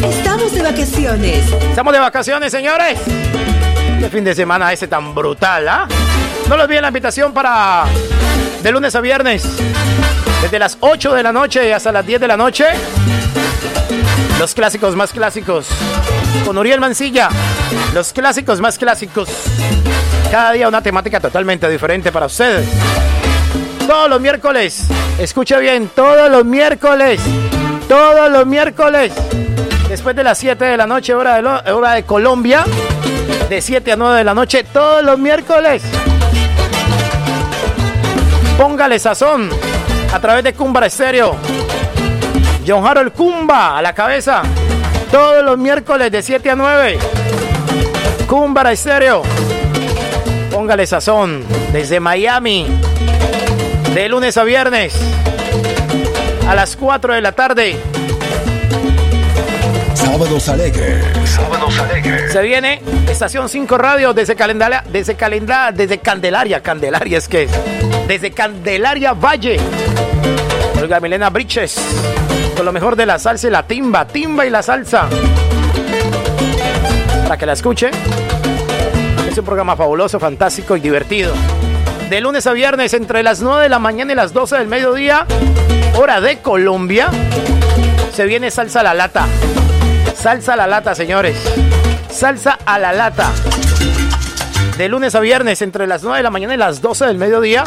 Estamos 0.08 0.52
de 0.54 0.62
vacaciones. 0.62 1.52
Estamos 1.52 1.92
de 1.92 1.98
vacaciones, 1.98 2.52
señores. 2.52 2.98
Qué 3.98 4.08
fin 4.10 4.24
de 4.24 4.34
semana 4.34 4.72
ese 4.72 4.86
tan 4.86 5.14
brutal, 5.14 5.68
¿ah? 5.68 5.88
No 6.48 6.56
les 6.56 6.64
olviden 6.64 6.82
la 6.82 6.88
invitación 6.88 7.32
para 7.32 7.86
de 8.62 8.72
lunes 8.72 8.94
a 8.94 9.00
viernes, 9.00 9.42
desde 10.42 10.58
las 10.58 10.78
8 10.80 11.14
de 11.14 11.22
la 11.22 11.32
noche 11.32 11.74
hasta 11.74 11.90
las 11.90 12.06
10 12.06 12.20
de 12.20 12.28
la 12.28 12.36
noche. 12.36 12.66
Los 14.38 14.54
clásicos 14.54 14.94
más 14.94 15.12
clásicos. 15.12 15.66
Con 16.44 16.56
Uriel 16.58 16.78
Mancilla. 16.78 17.30
Los 17.94 18.12
clásicos 18.12 18.60
más 18.60 18.78
clásicos. 18.78 19.28
Cada 20.30 20.52
día 20.52 20.68
una 20.68 20.82
temática 20.82 21.18
totalmente 21.20 21.68
diferente 21.68 22.12
para 22.12 22.26
ustedes. 22.26 22.68
Todos 23.86 24.08
los 24.08 24.20
miércoles. 24.20 24.84
Escuche 25.18 25.58
bien, 25.58 25.90
todos 25.94 26.30
los 26.30 26.44
miércoles. 26.44 27.20
Todos 27.88 28.30
los 28.30 28.46
miércoles. 28.46 29.12
Después 29.88 30.14
de 30.14 30.22
las 30.22 30.38
7 30.38 30.64
de 30.64 30.76
la 30.76 30.86
noche, 30.86 31.14
hora 31.14 31.40
de, 31.40 31.72
hora 31.72 31.92
de 31.92 32.04
Colombia. 32.04 32.64
De 33.48 33.60
7 33.60 33.92
a 33.92 33.96
9 33.96 34.18
de 34.18 34.24
la 34.24 34.34
noche, 34.34 34.64
todos 34.64 35.02
los 35.02 35.18
miércoles. 35.18 35.82
Póngale 38.56 38.98
sazón 38.98 39.50
a 40.12 40.18
través 40.18 40.42
de 40.42 40.54
Cumbra 40.54 40.86
Estéreo. 40.86 41.36
John 42.66 42.86
Harold 42.86 43.12
Cumba 43.12 43.76
a 43.76 43.82
la 43.82 43.92
cabeza. 43.92 44.42
Todos 45.10 45.44
los 45.44 45.58
miércoles 45.58 46.10
de 46.10 46.22
7 46.22 46.50
a 46.50 46.56
9. 46.56 46.98
Cumbra 48.26 48.72
Estéreo. 48.72 49.22
Póngale 50.50 50.86
sazón 50.86 51.44
desde 51.70 52.00
Miami. 52.00 52.66
De 53.94 54.08
lunes 54.08 54.38
a 54.38 54.44
viernes. 54.44 54.94
A 56.48 56.54
las 56.54 56.76
4 56.76 57.12
de 57.12 57.20
la 57.20 57.32
tarde. 57.32 57.76
Sábados 59.92 60.48
alegres. 60.48 61.04
Sábados 61.26 61.78
alegres. 61.78 62.32
Se 62.32 62.40
viene 62.40 62.80
Estación 63.06 63.50
5 63.50 63.76
Radio 63.76 64.14
desde 64.14 64.34
Calendala, 64.34 64.82
desde 64.90 65.14
desde 65.74 65.98
Candelaria, 65.98 66.62
Candelaria 66.62 67.18
es 67.18 67.28
que 67.28 67.44
es. 67.44 67.50
Desde 68.06 68.30
Candelaria 68.30 69.12
Valle. 69.14 69.58
Olga 70.80 71.00
Milena 71.00 71.28
Briches. 71.30 71.76
Con 72.56 72.64
lo 72.64 72.72
mejor 72.72 72.94
de 72.94 73.04
la 73.04 73.18
salsa 73.18 73.48
y 73.48 73.50
la 73.50 73.66
timba, 73.66 74.06
timba 74.06 74.46
y 74.46 74.50
la 74.50 74.62
salsa. 74.62 75.08
Para 77.24 77.36
que 77.36 77.46
la 77.46 77.54
escuche. 77.54 77.90
Es 79.28 79.36
un 79.36 79.44
programa 79.44 79.76
fabuloso, 79.76 80.20
fantástico 80.20 80.76
y 80.76 80.80
divertido. 80.80 81.34
De 82.08 82.20
lunes 82.20 82.46
a 82.46 82.52
viernes 82.52 82.94
entre 82.94 83.24
las 83.24 83.42
9 83.42 83.64
de 83.64 83.68
la 83.68 83.80
mañana 83.80 84.12
y 84.12 84.14
las 84.14 84.32
12 84.32 84.58
del 84.58 84.68
mediodía, 84.68 85.26
hora 85.98 86.20
de 86.20 86.38
Colombia, 86.38 87.10
se 88.12 88.24
viene 88.24 88.52
salsa 88.52 88.80
a 88.80 88.84
la 88.84 88.94
lata. 88.94 89.26
Salsa 90.14 90.54
a 90.54 90.56
la 90.56 90.68
lata, 90.68 90.94
señores. 90.94 91.36
Salsa 92.08 92.58
a 92.64 92.78
la 92.78 92.92
lata. 92.92 93.32
De 94.76 94.88
lunes 94.90 95.14
a 95.14 95.20
viernes, 95.20 95.62
entre 95.62 95.86
las 95.86 96.02
9 96.02 96.18
de 96.18 96.22
la 96.22 96.30
mañana 96.30 96.54
y 96.54 96.58
las 96.58 96.82
12 96.82 97.06
del 97.06 97.16
mediodía, 97.16 97.64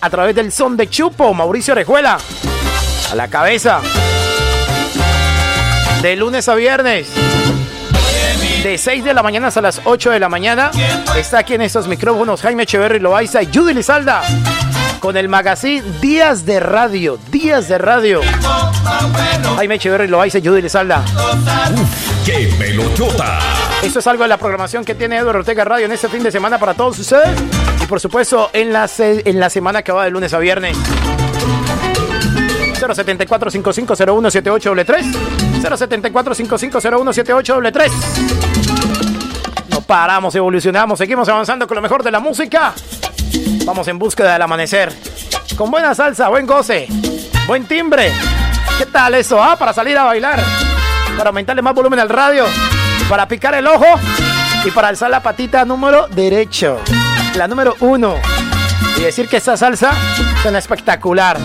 a 0.00 0.10
través 0.10 0.34
del 0.34 0.50
son 0.50 0.76
de 0.76 0.88
Chupo, 0.90 1.32
Mauricio 1.32 1.74
Orejuela. 1.74 2.18
A 3.12 3.14
la 3.14 3.28
cabeza. 3.28 3.80
De 6.02 6.16
lunes 6.16 6.48
a 6.48 6.56
viernes. 6.56 7.06
De 8.64 8.76
6 8.78 9.04
de 9.04 9.14
la 9.14 9.22
mañana 9.22 9.46
hasta 9.48 9.60
las 9.60 9.80
8 9.84 10.10
de 10.10 10.18
la 10.18 10.28
mañana. 10.28 10.72
Está 11.16 11.38
aquí 11.38 11.54
en 11.54 11.62
estos 11.62 11.86
micrófonos 11.86 12.42
Jaime 12.42 12.64
Echeverry 12.64 12.98
Loaiza 12.98 13.40
y 13.40 13.46
Judy 13.54 13.72
Lizalda. 13.72 14.22
Con 14.98 15.16
el 15.16 15.28
magazine 15.28 15.84
Días 16.00 16.44
de 16.44 16.58
Radio. 16.58 17.16
Días 17.30 17.68
de 17.68 17.78
Radio. 17.78 18.22
Jaime 19.56 19.76
Echeverry 19.76 20.08
Loaiza 20.08 20.38
y 20.38 20.46
Judy 20.46 20.62
Lizalda. 20.62 21.04
¡Qué! 22.26 22.50
Esto 23.84 23.98
es 23.98 24.06
algo 24.06 24.22
de 24.22 24.28
la 24.28 24.38
programación 24.38 24.82
que 24.82 24.94
tiene 24.94 25.18
Eduardo 25.18 25.40
Ortega 25.40 25.62
Radio 25.62 25.84
en 25.84 25.92
este 25.92 26.08
fin 26.08 26.22
de 26.22 26.32
semana 26.32 26.58
para 26.58 26.72
todos 26.72 26.98
ustedes. 26.98 27.38
Y 27.82 27.86
por 27.86 28.00
supuesto, 28.00 28.48
en 28.54 28.72
la, 28.72 28.88
en 28.98 29.38
la 29.38 29.50
semana 29.50 29.82
que 29.82 29.92
va 29.92 30.04
de 30.04 30.10
lunes 30.10 30.32
a 30.32 30.38
viernes. 30.38 30.74
074 32.80 33.50
5501 33.50 34.30
3 34.30 35.06
074 35.62 36.34
5501 36.34 37.72
3 37.72 37.92
No 39.68 39.80
paramos, 39.82 40.34
evolucionamos, 40.34 40.98
seguimos 40.98 41.28
avanzando 41.28 41.66
con 41.66 41.74
lo 41.74 41.82
mejor 41.82 42.02
de 42.02 42.10
la 42.10 42.20
música. 42.20 42.72
Vamos 43.66 43.86
en 43.88 43.98
búsqueda 43.98 44.32
del 44.32 44.42
amanecer. 44.42 44.92
Con 45.56 45.70
buena 45.70 45.94
salsa, 45.94 46.30
buen 46.30 46.46
goce, 46.46 46.88
buen 47.46 47.66
timbre. 47.66 48.10
¿Qué 48.78 48.86
tal 48.86 49.14
eso, 49.14 49.42
ah? 49.42 49.56
Para 49.56 49.74
salir 49.74 49.96
a 49.98 50.04
bailar, 50.04 50.42
para 51.18 51.28
aumentarle 51.28 51.60
más 51.60 51.74
volumen 51.74 52.00
al 52.00 52.08
radio, 52.08 52.46
para 53.08 53.28
picar 53.28 53.54
el 53.54 53.66
ojo 53.66 53.86
y 54.64 54.70
para 54.70 54.88
alzar 54.88 55.10
la 55.10 55.22
patita 55.22 55.64
número 55.64 56.08
derecho, 56.08 56.80
la 57.36 57.46
número 57.48 57.76
uno. 57.80 58.14
Y 58.96 59.02
decir 59.02 59.28
que 59.28 59.36
esta 59.36 59.56
salsa 59.56 59.92
suena 60.42 60.58
espectacular. 60.58 61.36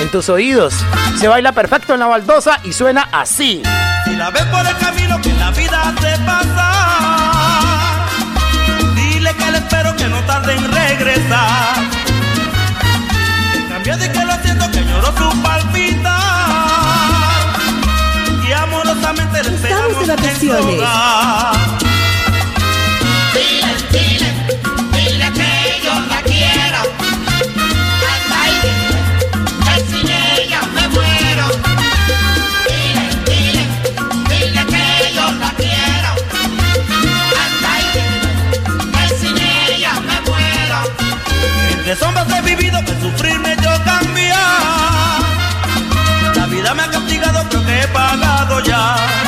En 0.00 0.10
tus 0.10 0.28
oídos 0.28 0.74
se 1.18 1.28
baila 1.28 1.52
perfecto 1.52 1.94
en 1.94 2.00
la 2.00 2.06
baldosa 2.06 2.60
y 2.64 2.72
suena 2.72 3.08
así. 3.12 3.62
Si 4.04 4.16
la 4.16 4.30
ves 4.30 4.44
por 4.44 4.66
el 4.66 4.76
camino 4.76 5.20
que 5.20 5.32
la 5.32 5.50
vida 5.50 5.94
te 6.00 6.18
pasa, 6.24 6.72
dile 8.94 9.34
que 9.34 9.50
le 9.50 9.58
espero 9.58 9.96
que 9.96 10.06
no 10.06 10.20
tarde 10.20 10.54
en 10.54 10.72
regresar. 10.72 11.76
En 13.54 13.68
cambio 13.68 13.96
de 13.96 14.12
que 14.12 14.24
lo 14.24 14.32
siento 14.42 14.70
que 14.70 14.84
lloro 14.84 15.16
su 15.16 15.42
muero. 40.26 40.78
Entre 41.72 41.96
sombras 41.96 42.26
he 42.30 42.42
vivido 42.42 42.84
que 42.84 43.00
sufrirme 43.00 43.56
yo 43.62 43.70
cambiar. 43.84 44.38
La 46.34 46.46
vida 46.46 46.74
me 46.74 46.82
ha 46.82 46.90
castigado, 46.90 47.48
creo 47.48 47.66
que 47.66 47.80
he 47.82 47.88
pagado 47.88 48.60
ya. 48.60 49.25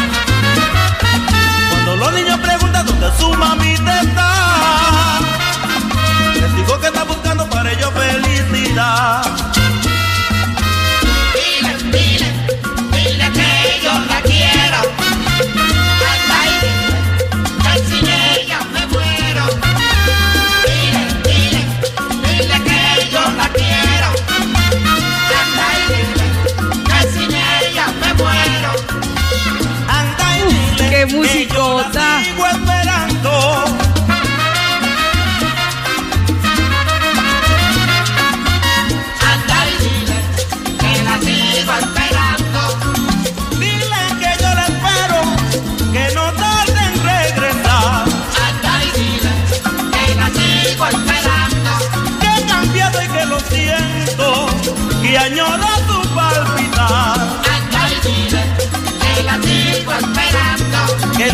Su 3.17 3.33
mamita 3.35 4.01
está, 4.03 5.21
les 6.35 6.55
digo 6.57 6.79
que 6.81 6.87
está 6.87 7.05
buscando 7.05 7.49
para 7.49 7.73
ellos 7.73 7.91
felicidad. 7.93 9.58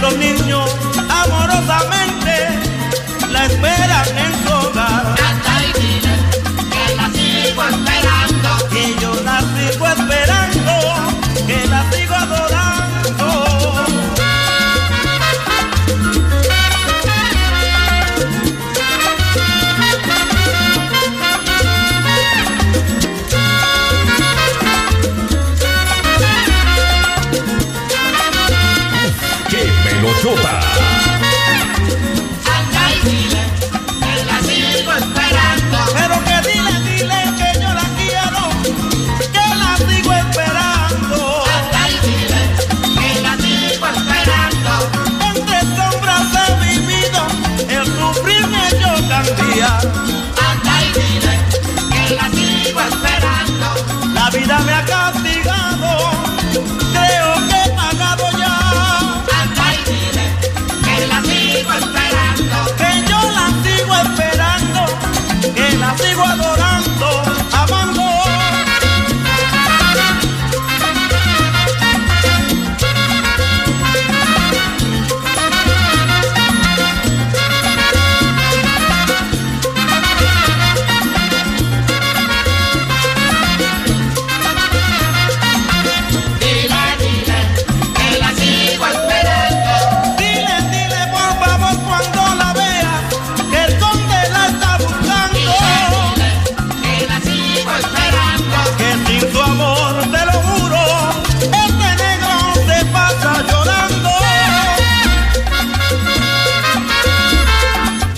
Los 0.04 0.18
niños 0.18 0.63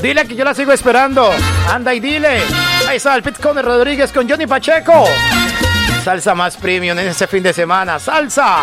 Dile 0.07 0.25
que 0.29 0.37
yo 0.37 0.45
la 0.45 0.55
sigo 0.55 0.71
esperando. 0.73 1.33
Anda 1.69 1.93
y 1.93 1.99
dile. 1.99 2.41
Ahí 2.89 2.99
está 2.99 3.17
el 3.17 3.25
Pit 3.25 3.41
Conde 3.41 3.61
Rodríguez 3.61 4.13
con 4.13 4.29
Johnny 4.29 4.47
Pacheco. 4.47 5.05
Salsa 6.05 6.33
más 6.33 6.57
premium 6.57 6.97
en 6.97 7.09
ese 7.09 7.27
fin 7.27 7.43
de 7.43 7.53
semana. 7.53 7.99
Salsa. 7.99 8.59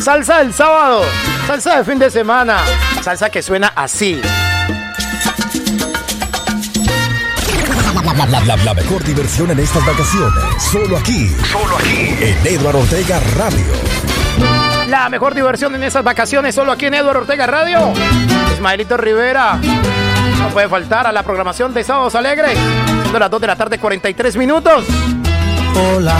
Salsa 0.00 0.38
del 0.38 0.54
sábado. 0.54 1.02
Salsa 1.48 1.78
de 1.78 1.84
fin 1.84 1.98
de 1.98 2.08
semana. 2.12 2.58
Salsa 3.02 3.28
que 3.28 3.42
suena 3.42 3.72
así. 3.74 4.22
La, 8.16 8.26
la- 8.26 8.40
la- 8.40 8.56
la 8.56 8.74
mejor 8.74 9.02
diversión 9.02 9.50
en 9.50 9.58
estas 9.58 9.84
vacaciones. 9.84 10.44
Solo 10.70 10.96
aquí. 10.96 11.28
Solo 11.50 11.76
aquí. 11.76 12.14
En 12.20 12.46
Eduardo 12.46 12.78
Ortega 12.78 13.20
Radio. 13.36 13.66
La 14.88 15.08
mejor 15.08 15.34
diversión 15.34 15.74
en 15.74 15.82
esas 15.82 16.04
vacaciones 16.04 16.54
solo 16.54 16.70
aquí 16.70 16.86
en 16.86 16.94
Eduardo 16.94 17.22
Ortega 17.22 17.46
Radio. 17.46 17.92
Ismaelito 18.54 18.96
Rivera. 18.96 19.58
No 20.44 20.50
puede 20.50 20.68
faltar 20.68 21.06
a 21.06 21.12
la 21.12 21.22
programación 21.22 21.72
de 21.72 21.82
Sábados 21.82 22.14
Alegres. 22.14 22.58
Siendo 23.00 23.18
las 23.18 23.30
2 23.30 23.40
de 23.40 23.46
la 23.46 23.56
tarde, 23.56 23.78
43 23.78 24.36
minutos. 24.36 24.84
Hola, 25.74 26.16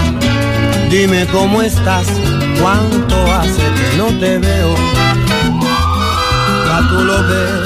dime 0.89 1.27
cómo 1.31 1.61
estás, 1.61 2.07
cuánto 2.59 3.33
hace 3.35 3.61
que 3.61 3.97
no 3.99 4.07
te 4.19 4.39
veo. 4.39 4.75
Ya 6.67 6.89
tú 6.89 7.05
lo 7.05 7.23
ves, 7.23 7.61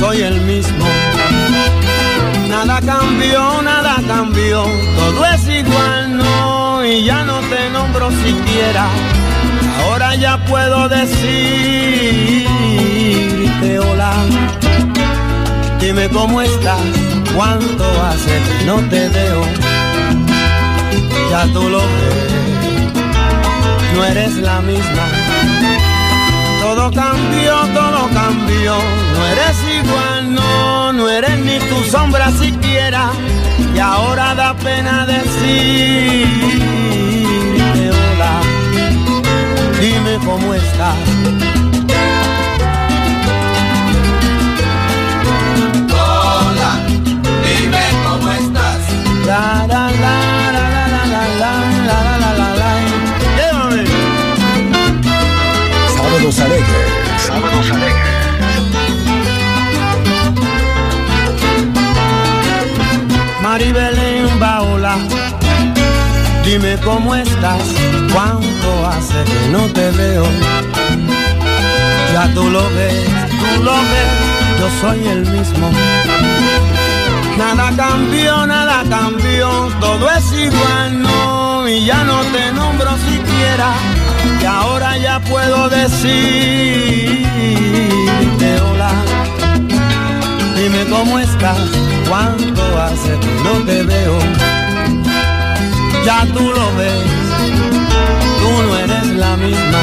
soy 0.00 0.22
el 0.22 0.40
mismo. 0.40 0.86
Nada 2.48 2.80
cambió, 2.80 3.60
nada 3.60 3.96
cambió, 4.08 4.64
todo 4.96 5.26
es 5.26 5.48
igual, 5.48 6.16
no, 6.16 6.82
y 6.84 7.04
ya 7.04 7.24
no 7.24 7.40
te 7.40 7.68
nombro 7.70 8.10
siquiera. 8.10 8.88
Ahora 9.92 10.14
ya 10.14 10.38
puedo 10.46 10.88
decirte 10.88 11.68
hola, 13.78 14.14
dime 15.80 16.08
cómo 16.08 16.40
estás, 16.40 16.80
cuánto 17.36 17.84
hace 18.02 18.40
que 18.40 18.64
no 18.64 18.76
te 18.88 19.10
veo. 19.10 19.44
Ya 21.30 21.44
tú 21.52 21.68
lo 21.68 21.80
ves, 21.80 22.94
no 23.94 24.04
eres 24.06 24.34
la 24.36 24.62
misma. 24.62 25.08
Todo 26.62 26.90
cambió, 26.90 27.58
todo 27.74 28.08
cambió. 28.14 28.76
No 29.14 29.26
eres 29.26 29.58
igual, 29.78 30.32
no, 30.32 30.94
no 30.94 31.10
eres 31.10 31.38
ni 31.38 31.58
tu 31.68 31.84
sombra 31.90 32.30
siquiera. 32.30 33.10
Y 33.74 33.78
ahora 33.78 34.34
da 34.34 34.54
pena 34.54 35.04
hola. 35.04 36.62
Dime 39.82 40.16
cómo 40.24 40.54
estás. 40.54 41.51
Dime 66.72 66.84
cómo 66.84 67.14
estás, 67.14 67.62
cuánto 68.12 68.86
hace 68.86 69.24
que 69.24 69.48
no 69.50 69.66
te 69.72 69.90
veo. 69.90 70.24
Ya 72.12 72.32
tú 72.34 72.48
lo 72.50 72.62
ves, 72.70 73.08
tú 73.56 73.62
lo 73.62 73.72
ves, 73.72 74.12
yo 74.58 74.68
soy 74.80 75.06
el 75.08 75.20
mismo. 75.20 75.70
Nada 77.36 77.72
cambió, 77.76 78.46
nada 78.46 78.84
cambió, 78.88 79.70
todo 79.80 80.10
es 80.10 80.32
igual, 80.32 81.02
no, 81.02 81.68
y 81.68 81.84
ya 81.84 82.04
no 82.04 82.20
te 82.32 82.52
nombro 82.52 82.90
siquiera, 83.08 83.72
y 84.40 84.44
ahora 84.44 84.96
ya 84.98 85.20
puedo 85.20 85.68
decirte 85.68 86.10
hola. 88.60 88.92
Dime 90.56 90.84
cómo 90.90 91.18
estás, 91.18 91.58
cuánto 92.08 92.62
hace 92.80 93.18
que 93.18 93.42
no 93.44 93.64
te 93.66 93.82
veo. 93.82 94.61
Ya 96.04 96.26
tú 96.34 96.40
lo 96.40 96.74
ves, 96.76 97.04
tú 98.40 98.50
no 98.62 98.76
eres 98.76 99.06
la 99.16 99.36
misma. 99.36 99.80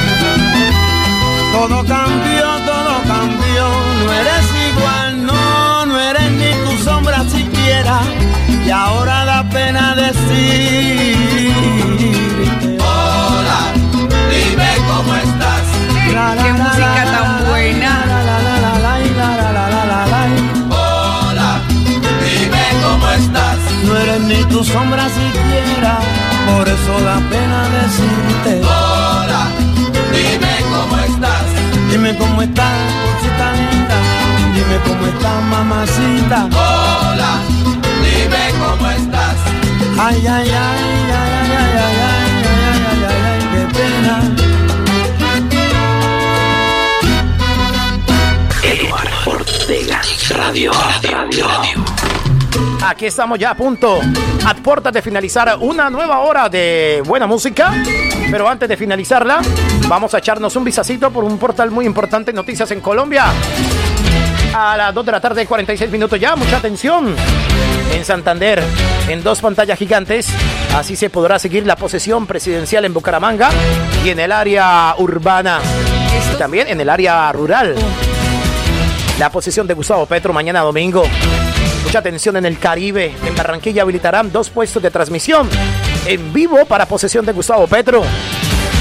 Todo 1.53 1.85
cambió, 1.85 2.45
todo 2.65 3.01
cambió, 3.07 3.69
no 4.03 4.13
eres 4.13 4.45
igual, 4.69 5.25
no, 5.25 5.85
no 5.85 5.99
eres 5.99 6.31
ni 6.31 6.51
tu 6.65 6.83
sombra 6.83 7.23
siquiera. 7.29 8.01
Y 8.65 8.69
ahora 8.69 9.25
da 9.25 9.49
pena 9.49 9.95
decirte 9.95 10.19
Hola, 12.79 13.61
dime 14.29 14.69
cómo 14.87 15.15
estás. 15.15 15.65
Qué 16.43 16.53
música 16.53 17.18
ni 24.29 24.43
tu 24.45 24.63
sombra 24.63 25.09
siquiera, 25.09 25.97
por 26.47 26.67
eso 26.69 26.93
da 27.07 27.17
pena 27.31 27.59
decirte. 27.77 28.61
Hola, 28.63 29.43
dime 30.13 30.53
cómo 30.71 30.95
estás. 31.09 31.45
Dime 31.89 32.15
cómo 32.15 32.41
estás, 32.43 32.77
cosita 33.03 33.47
linda. 33.57 33.97
Dime 34.53 34.77
cómo 34.85 35.03
estás, 35.13 35.43
mamacita. 35.53 36.39
Hola, 36.53 37.31
dime 38.05 38.43
cómo 38.61 38.85
estás. 38.99 39.37
Ay, 39.99 40.27
ay, 40.27 40.27
ay, 40.27 40.49
ay, 40.49 40.57
ay, 41.21 41.61
ay, 41.61 41.77
ay, 41.79 41.97
ay, 42.05 42.27
ay, 42.51 42.81
ay, 42.91 43.01
ay, 43.09 43.21
ay, 43.31 43.41
qué 43.51 43.63
pena. 43.77 44.15
Eduardo 48.73 49.17
Ortega 49.25 49.99
Radio. 50.37 50.71
Radio. 51.11 51.98
Aquí 52.81 53.05
estamos 53.05 53.37
ya 53.37 53.51
a 53.51 53.55
punto, 53.55 53.99
a 54.45 54.53
puertas 54.55 54.93
de 54.93 55.01
finalizar 55.01 55.57
una 55.59 55.89
nueva 55.89 56.19
hora 56.19 56.47
de 56.47 57.03
buena 57.05 57.27
música. 57.27 57.73
Pero 58.31 58.47
antes 58.47 58.69
de 58.69 58.77
finalizarla, 58.77 59.41
vamos 59.87 60.13
a 60.13 60.19
echarnos 60.19 60.55
un 60.55 60.63
visacito 60.63 61.11
por 61.11 61.23
un 61.23 61.37
portal 61.37 61.71
muy 61.71 61.85
importante, 61.85 62.31
Noticias 62.31 62.71
en 62.71 62.79
Colombia. 62.79 63.25
A 64.53 64.77
las 64.77 64.93
2 64.93 65.05
de 65.05 65.11
la 65.11 65.19
tarde, 65.19 65.45
46 65.45 65.91
minutos 65.91 66.19
ya, 66.19 66.35
mucha 66.35 66.57
atención. 66.57 67.15
En 67.93 68.05
Santander, 68.05 68.63
en 69.07 69.23
dos 69.23 69.41
pantallas 69.41 69.77
gigantes, 69.77 70.27
así 70.75 70.95
se 70.95 71.09
podrá 71.09 71.37
seguir 71.37 71.65
la 71.65 71.75
posesión 71.75 72.27
presidencial 72.27 72.85
en 72.85 72.93
Bucaramanga 72.93 73.49
y 74.05 74.09
en 74.09 74.19
el 74.19 74.31
área 74.31 74.95
urbana. 74.97 75.59
Y 76.33 76.37
también 76.37 76.67
en 76.67 76.79
el 76.79 76.89
área 76.89 77.31
rural. 77.33 77.75
La 79.19 79.29
posesión 79.29 79.67
de 79.67 79.73
Gustavo 79.73 80.05
Petro 80.05 80.31
mañana 80.31 80.61
domingo. 80.61 81.03
Mucha 81.83 81.99
atención 81.99 82.37
en 82.37 82.45
el 82.45 82.59
Caribe. 82.59 83.15
En 83.25 83.35
Barranquilla 83.35 83.81
habilitarán 83.81 84.31
dos 84.31 84.49
puestos 84.49 84.81
de 84.81 84.91
transmisión 84.91 85.49
en 86.05 86.33
vivo 86.33 86.65
para 86.65 86.85
posesión 86.85 87.25
de 87.25 87.31
Gustavo 87.31 87.67
Petro. 87.67 88.03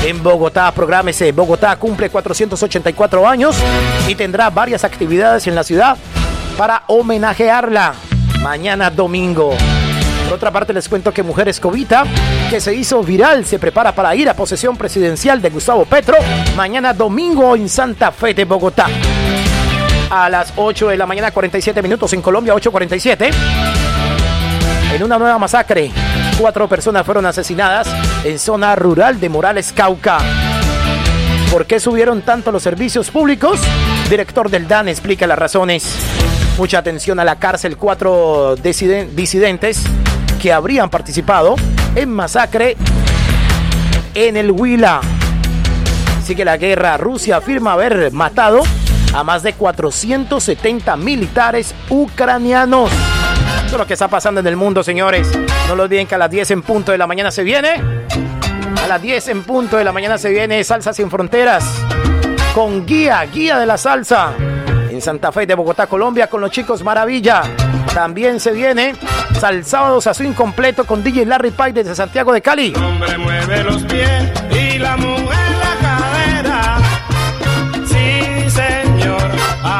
En 0.04 0.22
Bogotá, 0.22 0.70
prográmese. 0.72 1.32
Bogotá 1.32 1.76
cumple 1.76 2.10
484 2.10 3.28
años 3.28 3.56
y 4.06 4.14
tendrá 4.14 4.50
varias 4.50 4.84
actividades 4.84 5.46
en 5.46 5.54
la 5.54 5.64
ciudad 5.64 5.96
para 6.56 6.84
homenajearla 6.86 7.94
mañana 8.40 8.90
domingo. 8.90 9.54
Por 10.24 10.34
otra 10.34 10.50
parte, 10.50 10.72
les 10.72 10.88
cuento 10.88 11.12
que 11.12 11.22
Mujer 11.22 11.48
Escobita, 11.48 12.04
que 12.50 12.60
se 12.60 12.74
hizo 12.74 13.02
viral, 13.02 13.46
se 13.46 13.58
prepara 13.58 13.92
para 13.92 14.14
ir 14.14 14.28
a 14.28 14.34
posesión 14.34 14.76
presidencial 14.76 15.40
de 15.40 15.50
Gustavo 15.50 15.86
Petro 15.86 16.16
mañana 16.54 16.92
domingo 16.92 17.56
en 17.56 17.68
Santa 17.68 18.12
Fe 18.12 18.34
de 18.34 18.44
Bogotá 18.44 18.86
a 20.10 20.28
las 20.28 20.52
8 20.56 20.88
de 20.88 20.96
la 20.96 21.06
mañana, 21.06 21.30
47 21.30 21.82
minutos 21.82 22.12
en 22.12 22.22
Colombia, 22.22 22.54
8.47. 22.54 23.30
En 24.94 25.02
una 25.02 25.18
nueva 25.18 25.38
masacre, 25.38 25.90
cuatro 26.38 26.66
personas 26.68 27.04
fueron 27.04 27.26
asesinadas 27.26 27.86
en 28.24 28.38
zona 28.38 28.74
rural 28.74 29.20
de 29.20 29.28
Morales, 29.28 29.72
Cauca. 29.74 30.18
¿Por 31.52 31.66
qué 31.66 31.78
subieron 31.80 32.22
tanto 32.22 32.50
los 32.52 32.62
servicios 32.62 33.10
públicos? 33.10 33.60
Director 34.08 34.50
del 34.50 34.66
DAN 34.66 34.88
explica 34.88 35.26
las 35.26 35.38
razones. 35.38 35.94
Mucha 36.56 36.78
atención 36.78 37.20
a 37.20 37.24
la 37.24 37.36
cárcel, 37.36 37.76
cuatro 37.76 38.56
disiden- 38.56 39.10
disidentes 39.14 39.82
que 40.40 40.52
habrían 40.52 40.88
participado 40.90 41.56
en 41.94 42.10
masacre 42.10 42.76
en 44.14 44.36
el 44.36 44.50
Huila. 44.50 45.00
Sigue 46.24 46.44
la 46.44 46.56
guerra. 46.56 46.96
Rusia 46.96 47.36
afirma 47.38 47.72
haber 47.72 48.12
matado 48.12 48.62
a 49.14 49.24
más 49.24 49.42
de 49.42 49.54
470 49.54 50.96
militares 50.96 51.74
ucranianos. 51.88 52.90
Esto 53.64 53.76
es 53.76 53.78
lo 53.78 53.86
que 53.86 53.92
está 53.94 54.08
pasando 54.08 54.40
en 54.40 54.46
el 54.46 54.56
mundo, 54.56 54.82
señores. 54.82 55.30
No 55.68 55.76
lo 55.76 55.84
olviden 55.84 56.06
que 56.06 56.14
a 56.14 56.18
las 56.18 56.30
10 56.30 56.50
en 56.52 56.62
punto 56.62 56.92
de 56.92 56.98
la 56.98 57.06
mañana 57.06 57.30
se 57.30 57.42
viene. 57.42 57.82
A 58.82 58.86
las 58.86 59.02
10 59.02 59.28
en 59.28 59.42
punto 59.42 59.76
de 59.76 59.84
la 59.84 59.92
mañana 59.92 60.18
se 60.18 60.30
viene 60.30 60.62
Salsa 60.64 60.92
Sin 60.92 61.10
Fronteras. 61.10 61.64
Con 62.54 62.86
guía, 62.86 63.24
guía 63.26 63.58
de 63.58 63.66
la 63.66 63.76
salsa. 63.76 64.32
En 64.90 65.02
Santa 65.02 65.32
Fe 65.32 65.46
de 65.46 65.54
Bogotá, 65.54 65.86
Colombia, 65.86 66.28
con 66.28 66.40
los 66.40 66.50
chicos 66.50 66.82
Maravilla. 66.82 67.42
También 67.94 68.40
se 68.40 68.52
viene 68.52 68.94
Salsábados 69.38 70.06
a 70.06 70.14
su 70.14 70.24
incompleto 70.24 70.84
con 70.84 71.04
DJ 71.04 71.26
Larry 71.26 71.52
Pike 71.52 71.72
desde 71.72 71.94
Santiago 71.94 72.32
de 72.32 72.42
Cali. 72.42 72.72
hombre 72.74 73.16
mueve 73.18 73.62
los 73.62 73.84
pies 73.84 74.32
y 74.50 74.78
la 74.78 74.96
mujer 74.96 75.47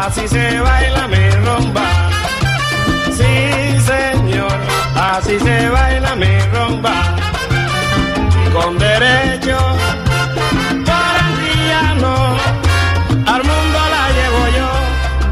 así 0.09 0.27
se 0.27 0.61
baila 0.61 1.07
mi 1.09 1.31
rumba. 1.45 1.87
Sí, 3.19 3.35
señor, 3.91 4.59
así 4.95 5.39
se 5.39 5.69
baila 5.69 6.15
mi 6.17 6.35
rumba. 6.55 6.95
Con 8.55 8.79
derecho, 8.79 9.59
barranquillano, 10.89 12.15
al 13.35 13.43
mundo 13.51 13.79
la 13.95 14.05
llevo 14.17 14.43
yo, 14.59 14.71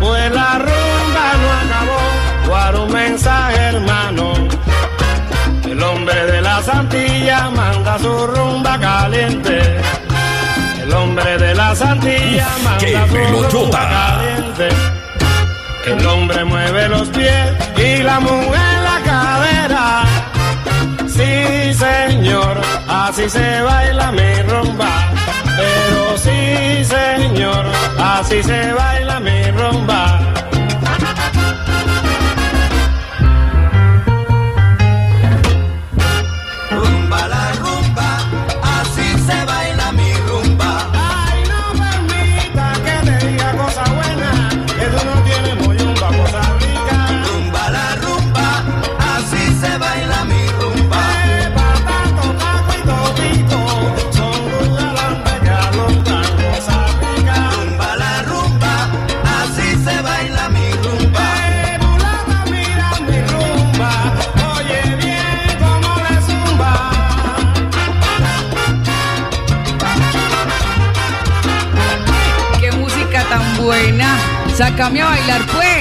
pues 0.00 0.30
la 0.32 0.50
rumba 0.66 1.26
no 1.42 1.48
acabó. 1.62 2.02
Guarda 2.46 2.80
un 2.80 2.92
mensaje, 2.92 3.56
hermano. 3.72 4.32
El 5.64 5.82
hombre 5.82 6.26
de 6.32 6.42
la 6.42 6.62
Santilla 6.62 7.50
manda 7.50 7.98
su 7.98 8.26
rumba 8.26 8.78
caliente. 8.78 9.65
El 10.86 10.94
hombre 10.94 11.36
de 11.36 11.52
la 11.52 11.74
Santilla 11.74 12.46
manda 12.62 12.78
¡Qué. 12.78 12.94
El 15.90 16.06
hombre 16.06 16.44
mueve 16.44 16.88
los 16.88 17.08
pies 17.08 17.52
y 17.76 18.04
la 18.04 18.20
mujer 18.20 18.78
la 18.84 19.00
cadera. 19.04 20.04
Sí, 21.08 21.74
señor, 21.74 22.60
así 22.88 23.28
se 23.28 23.62
baila 23.62 24.12
mi 24.12 24.42
rumba. 24.42 25.12
Pero 25.56 26.16
sí, 26.18 26.84
señor, 26.84 27.66
así 27.98 28.40
se 28.44 28.72
baila 28.72 29.18
mi 29.18 29.50
rumba. 29.50 30.20
Sácame 74.56 75.02
a 75.02 75.04
bailar, 75.04 75.44
pues. 75.52 75.75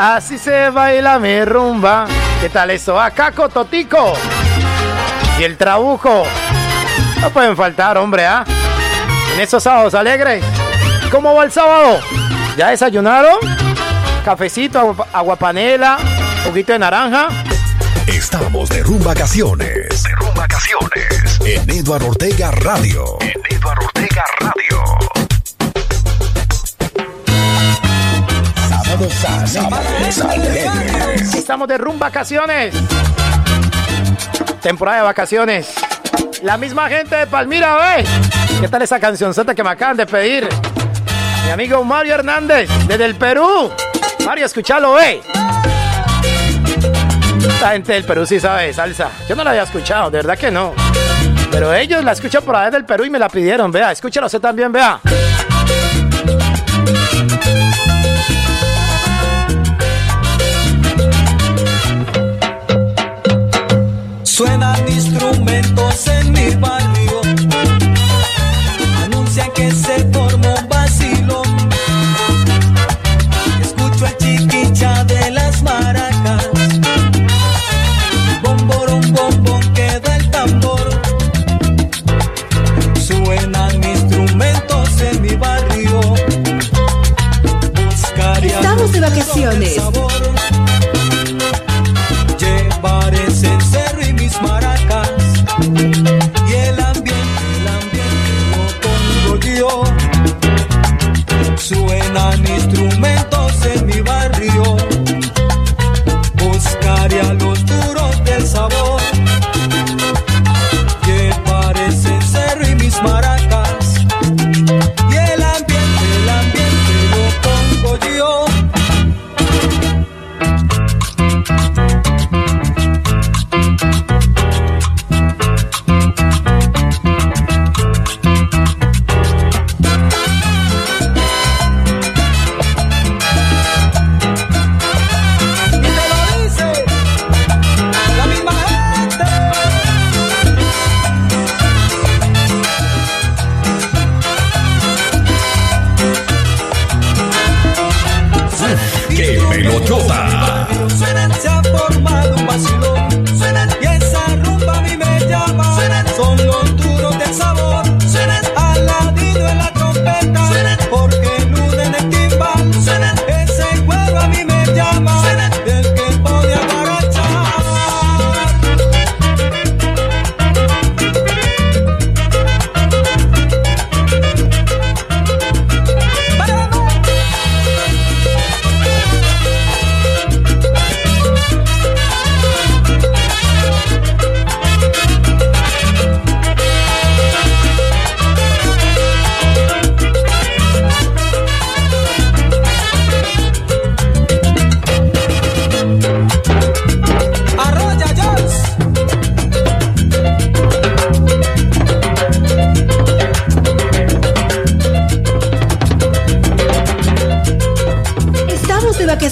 Así 0.00 0.38
se 0.38 0.70
baila 0.70 1.18
mi 1.18 1.44
rumba. 1.44 2.06
¿Qué 2.40 2.48
tal 2.48 2.70
eso? 2.70 2.98
A 2.98 3.10
Caco 3.10 3.48
Totico 3.50 4.14
y 5.38 5.44
el 5.44 5.56
trabujo. 5.56 6.24
No 7.20 7.30
pueden 7.30 7.54
faltar, 7.56 7.98
hombre, 7.98 8.26
¿ah? 8.26 8.44
En 9.34 9.40
esos 9.40 9.62
sábados 9.62 9.94
alegres. 9.94 10.42
¿Cómo 11.10 11.34
va 11.34 11.44
el 11.44 11.52
sábado? 11.52 12.00
¿Ya 12.56 12.70
desayunaron? 12.70 13.38
Cafecito, 14.24 14.78
agua, 14.78 15.06
aguapanela, 15.12 15.98
poquito 16.44 16.72
de 16.72 16.78
naranja. 16.78 17.28
Estamos 18.06 18.70
de 18.70 18.82
rumbacaciones. 18.82 20.02
De 20.02 20.10
rumbacaciones. 20.16 21.40
En 21.44 21.70
Eduardo 21.70 22.08
Ortega 22.08 22.50
Radio. 22.50 23.18
Estamos 31.34 31.66
de 31.68 31.78
rumba 31.78 32.08
vacaciones. 32.08 32.74
Temporada 34.60 34.98
de 34.98 35.04
vacaciones. 35.04 35.72
La 36.42 36.58
misma 36.58 36.88
gente 36.90 37.16
de 37.16 37.26
Palmira, 37.26 37.76
¿ve? 37.76 38.04
¿Qué 38.60 38.68
tal 38.68 38.82
esa 38.82 39.00
cancioncita 39.00 39.54
que 39.54 39.64
me 39.64 39.70
acaban 39.70 39.96
de 39.96 40.04
pedir? 40.04 40.46
Mi 41.46 41.50
amigo 41.50 41.82
Mario 41.82 42.14
Hernández, 42.14 42.68
desde 42.86 43.06
el 43.06 43.14
Perú. 43.14 43.70
Mario, 44.26 44.44
escúchalo, 44.44 44.92
¿ve? 44.94 45.22
La 47.62 47.70
gente 47.70 47.94
del 47.94 48.04
Perú 48.04 48.26
sí 48.26 48.38
sabe 48.38 48.72
salsa. 48.74 49.08
Yo 49.26 49.34
no 49.34 49.42
la 49.44 49.50
había 49.50 49.62
escuchado, 49.62 50.10
de 50.10 50.18
verdad 50.18 50.36
que 50.36 50.50
no. 50.50 50.74
Pero 51.50 51.72
ellos 51.72 52.04
la 52.04 52.12
escuchan 52.12 52.42
por 52.42 52.54
allá 52.54 52.70
del 52.70 52.84
Perú 52.84 53.06
y 53.06 53.10
me 53.10 53.18
la 53.18 53.30
pidieron, 53.30 53.72
vea. 53.72 53.92
Escúchalo 53.92 54.26
usted 54.26 54.40
también, 54.40 54.70
vea. 54.70 55.00
Suenan 64.40 64.88
instrumentos 64.88 66.06
en 66.08 66.32
mi 66.32 66.56
barrio, 66.56 66.79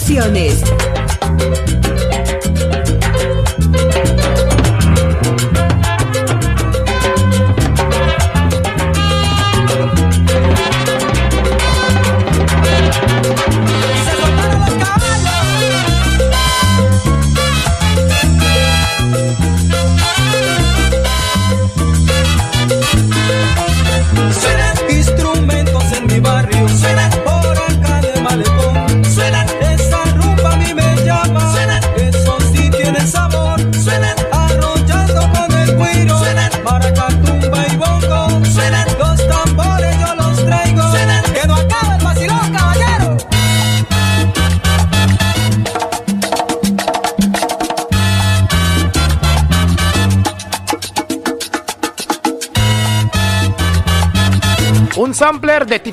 Producciones. 0.08 0.87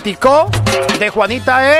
Titicó, 0.06 0.52
de 1.00 1.10
Juanita 1.10 1.80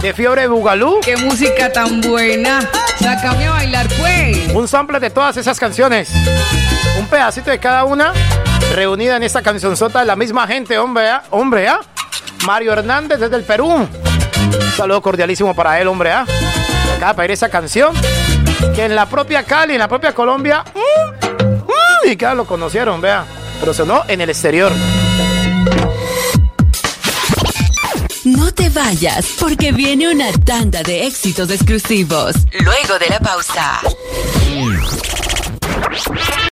de 0.00 0.14
Fiebre 0.14 0.46
Bugalú. 0.46 1.00
Qué 1.02 1.16
música 1.16 1.72
tan 1.72 2.00
buena. 2.00 2.60
Sácame 3.00 3.44
a 3.48 3.50
bailar, 3.50 3.88
pues. 3.98 4.54
Un 4.54 4.68
sampler 4.68 5.00
de 5.00 5.10
todas 5.10 5.36
esas 5.36 5.58
canciones. 5.58 6.12
Un 6.96 7.06
pedacito 7.08 7.50
de 7.50 7.58
cada 7.58 7.82
una 7.86 8.12
reunida 8.72 9.16
en 9.16 9.24
esta 9.24 9.42
cancionzota 9.42 9.98
de 9.98 10.06
la 10.06 10.14
misma 10.14 10.46
gente, 10.46 10.78
hombre, 10.78 11.08
¿ah? 11.08 11.24
Hombre, 11.30 11.66
¿ah? 11.66 11.80
Mario 12.46 12.72
Hernández 12.72 13.18
desde 13.18 13.34
el 13.34 13.42
Perú. 13.42 13.66
Un 13.66 13.88
saludo 14.76 15.02
cordialísimo 15.02 15.52
para 15.52 15.80
él, 15.80 15.88
hombre, 15.88 16.12
¿ah? 16.12 16.24
Acaba 16.94 17.14
de 17.14 17.16
pedir 17.16 17.30
esa 17.32 17.48
canción 17.48 17.92
que 18.76 18.84
en 18.84 18.94
la 18.94 19.06
propia 19.06 19.42
Cali, 19.42 19.72
en 19.72 19.80
la 19.80 19.88
propia 19.88 20.14
Colombia, 20.14 20.62
mm, 20.72 21.26
mm, 21.64 22.12
y 22.12 22.16
que 22.16 22.32
lo 22.32 22.46
conocieron, 22.46 23.00
vea. 23.00 23.24
Pero 23.58 23.74
sonó 23.74 24.04
en 24.06 24.20
el 24.20 24.30
exterior. 24.30 24.70
Te 28.60 28.68
vayas, 28.68 29.36
porque 29.38 29.72
viene 29.72 30.12
una 30.12 30.30
tanda 30.32 30.82
de 30.82 31.06
éxitos 31.06 31.50
exclusivos. 31.50 32.34
Luego 32.60 32.98
de 32.98 33.08
la 33.08 33.18
pausa. 33.18 33.80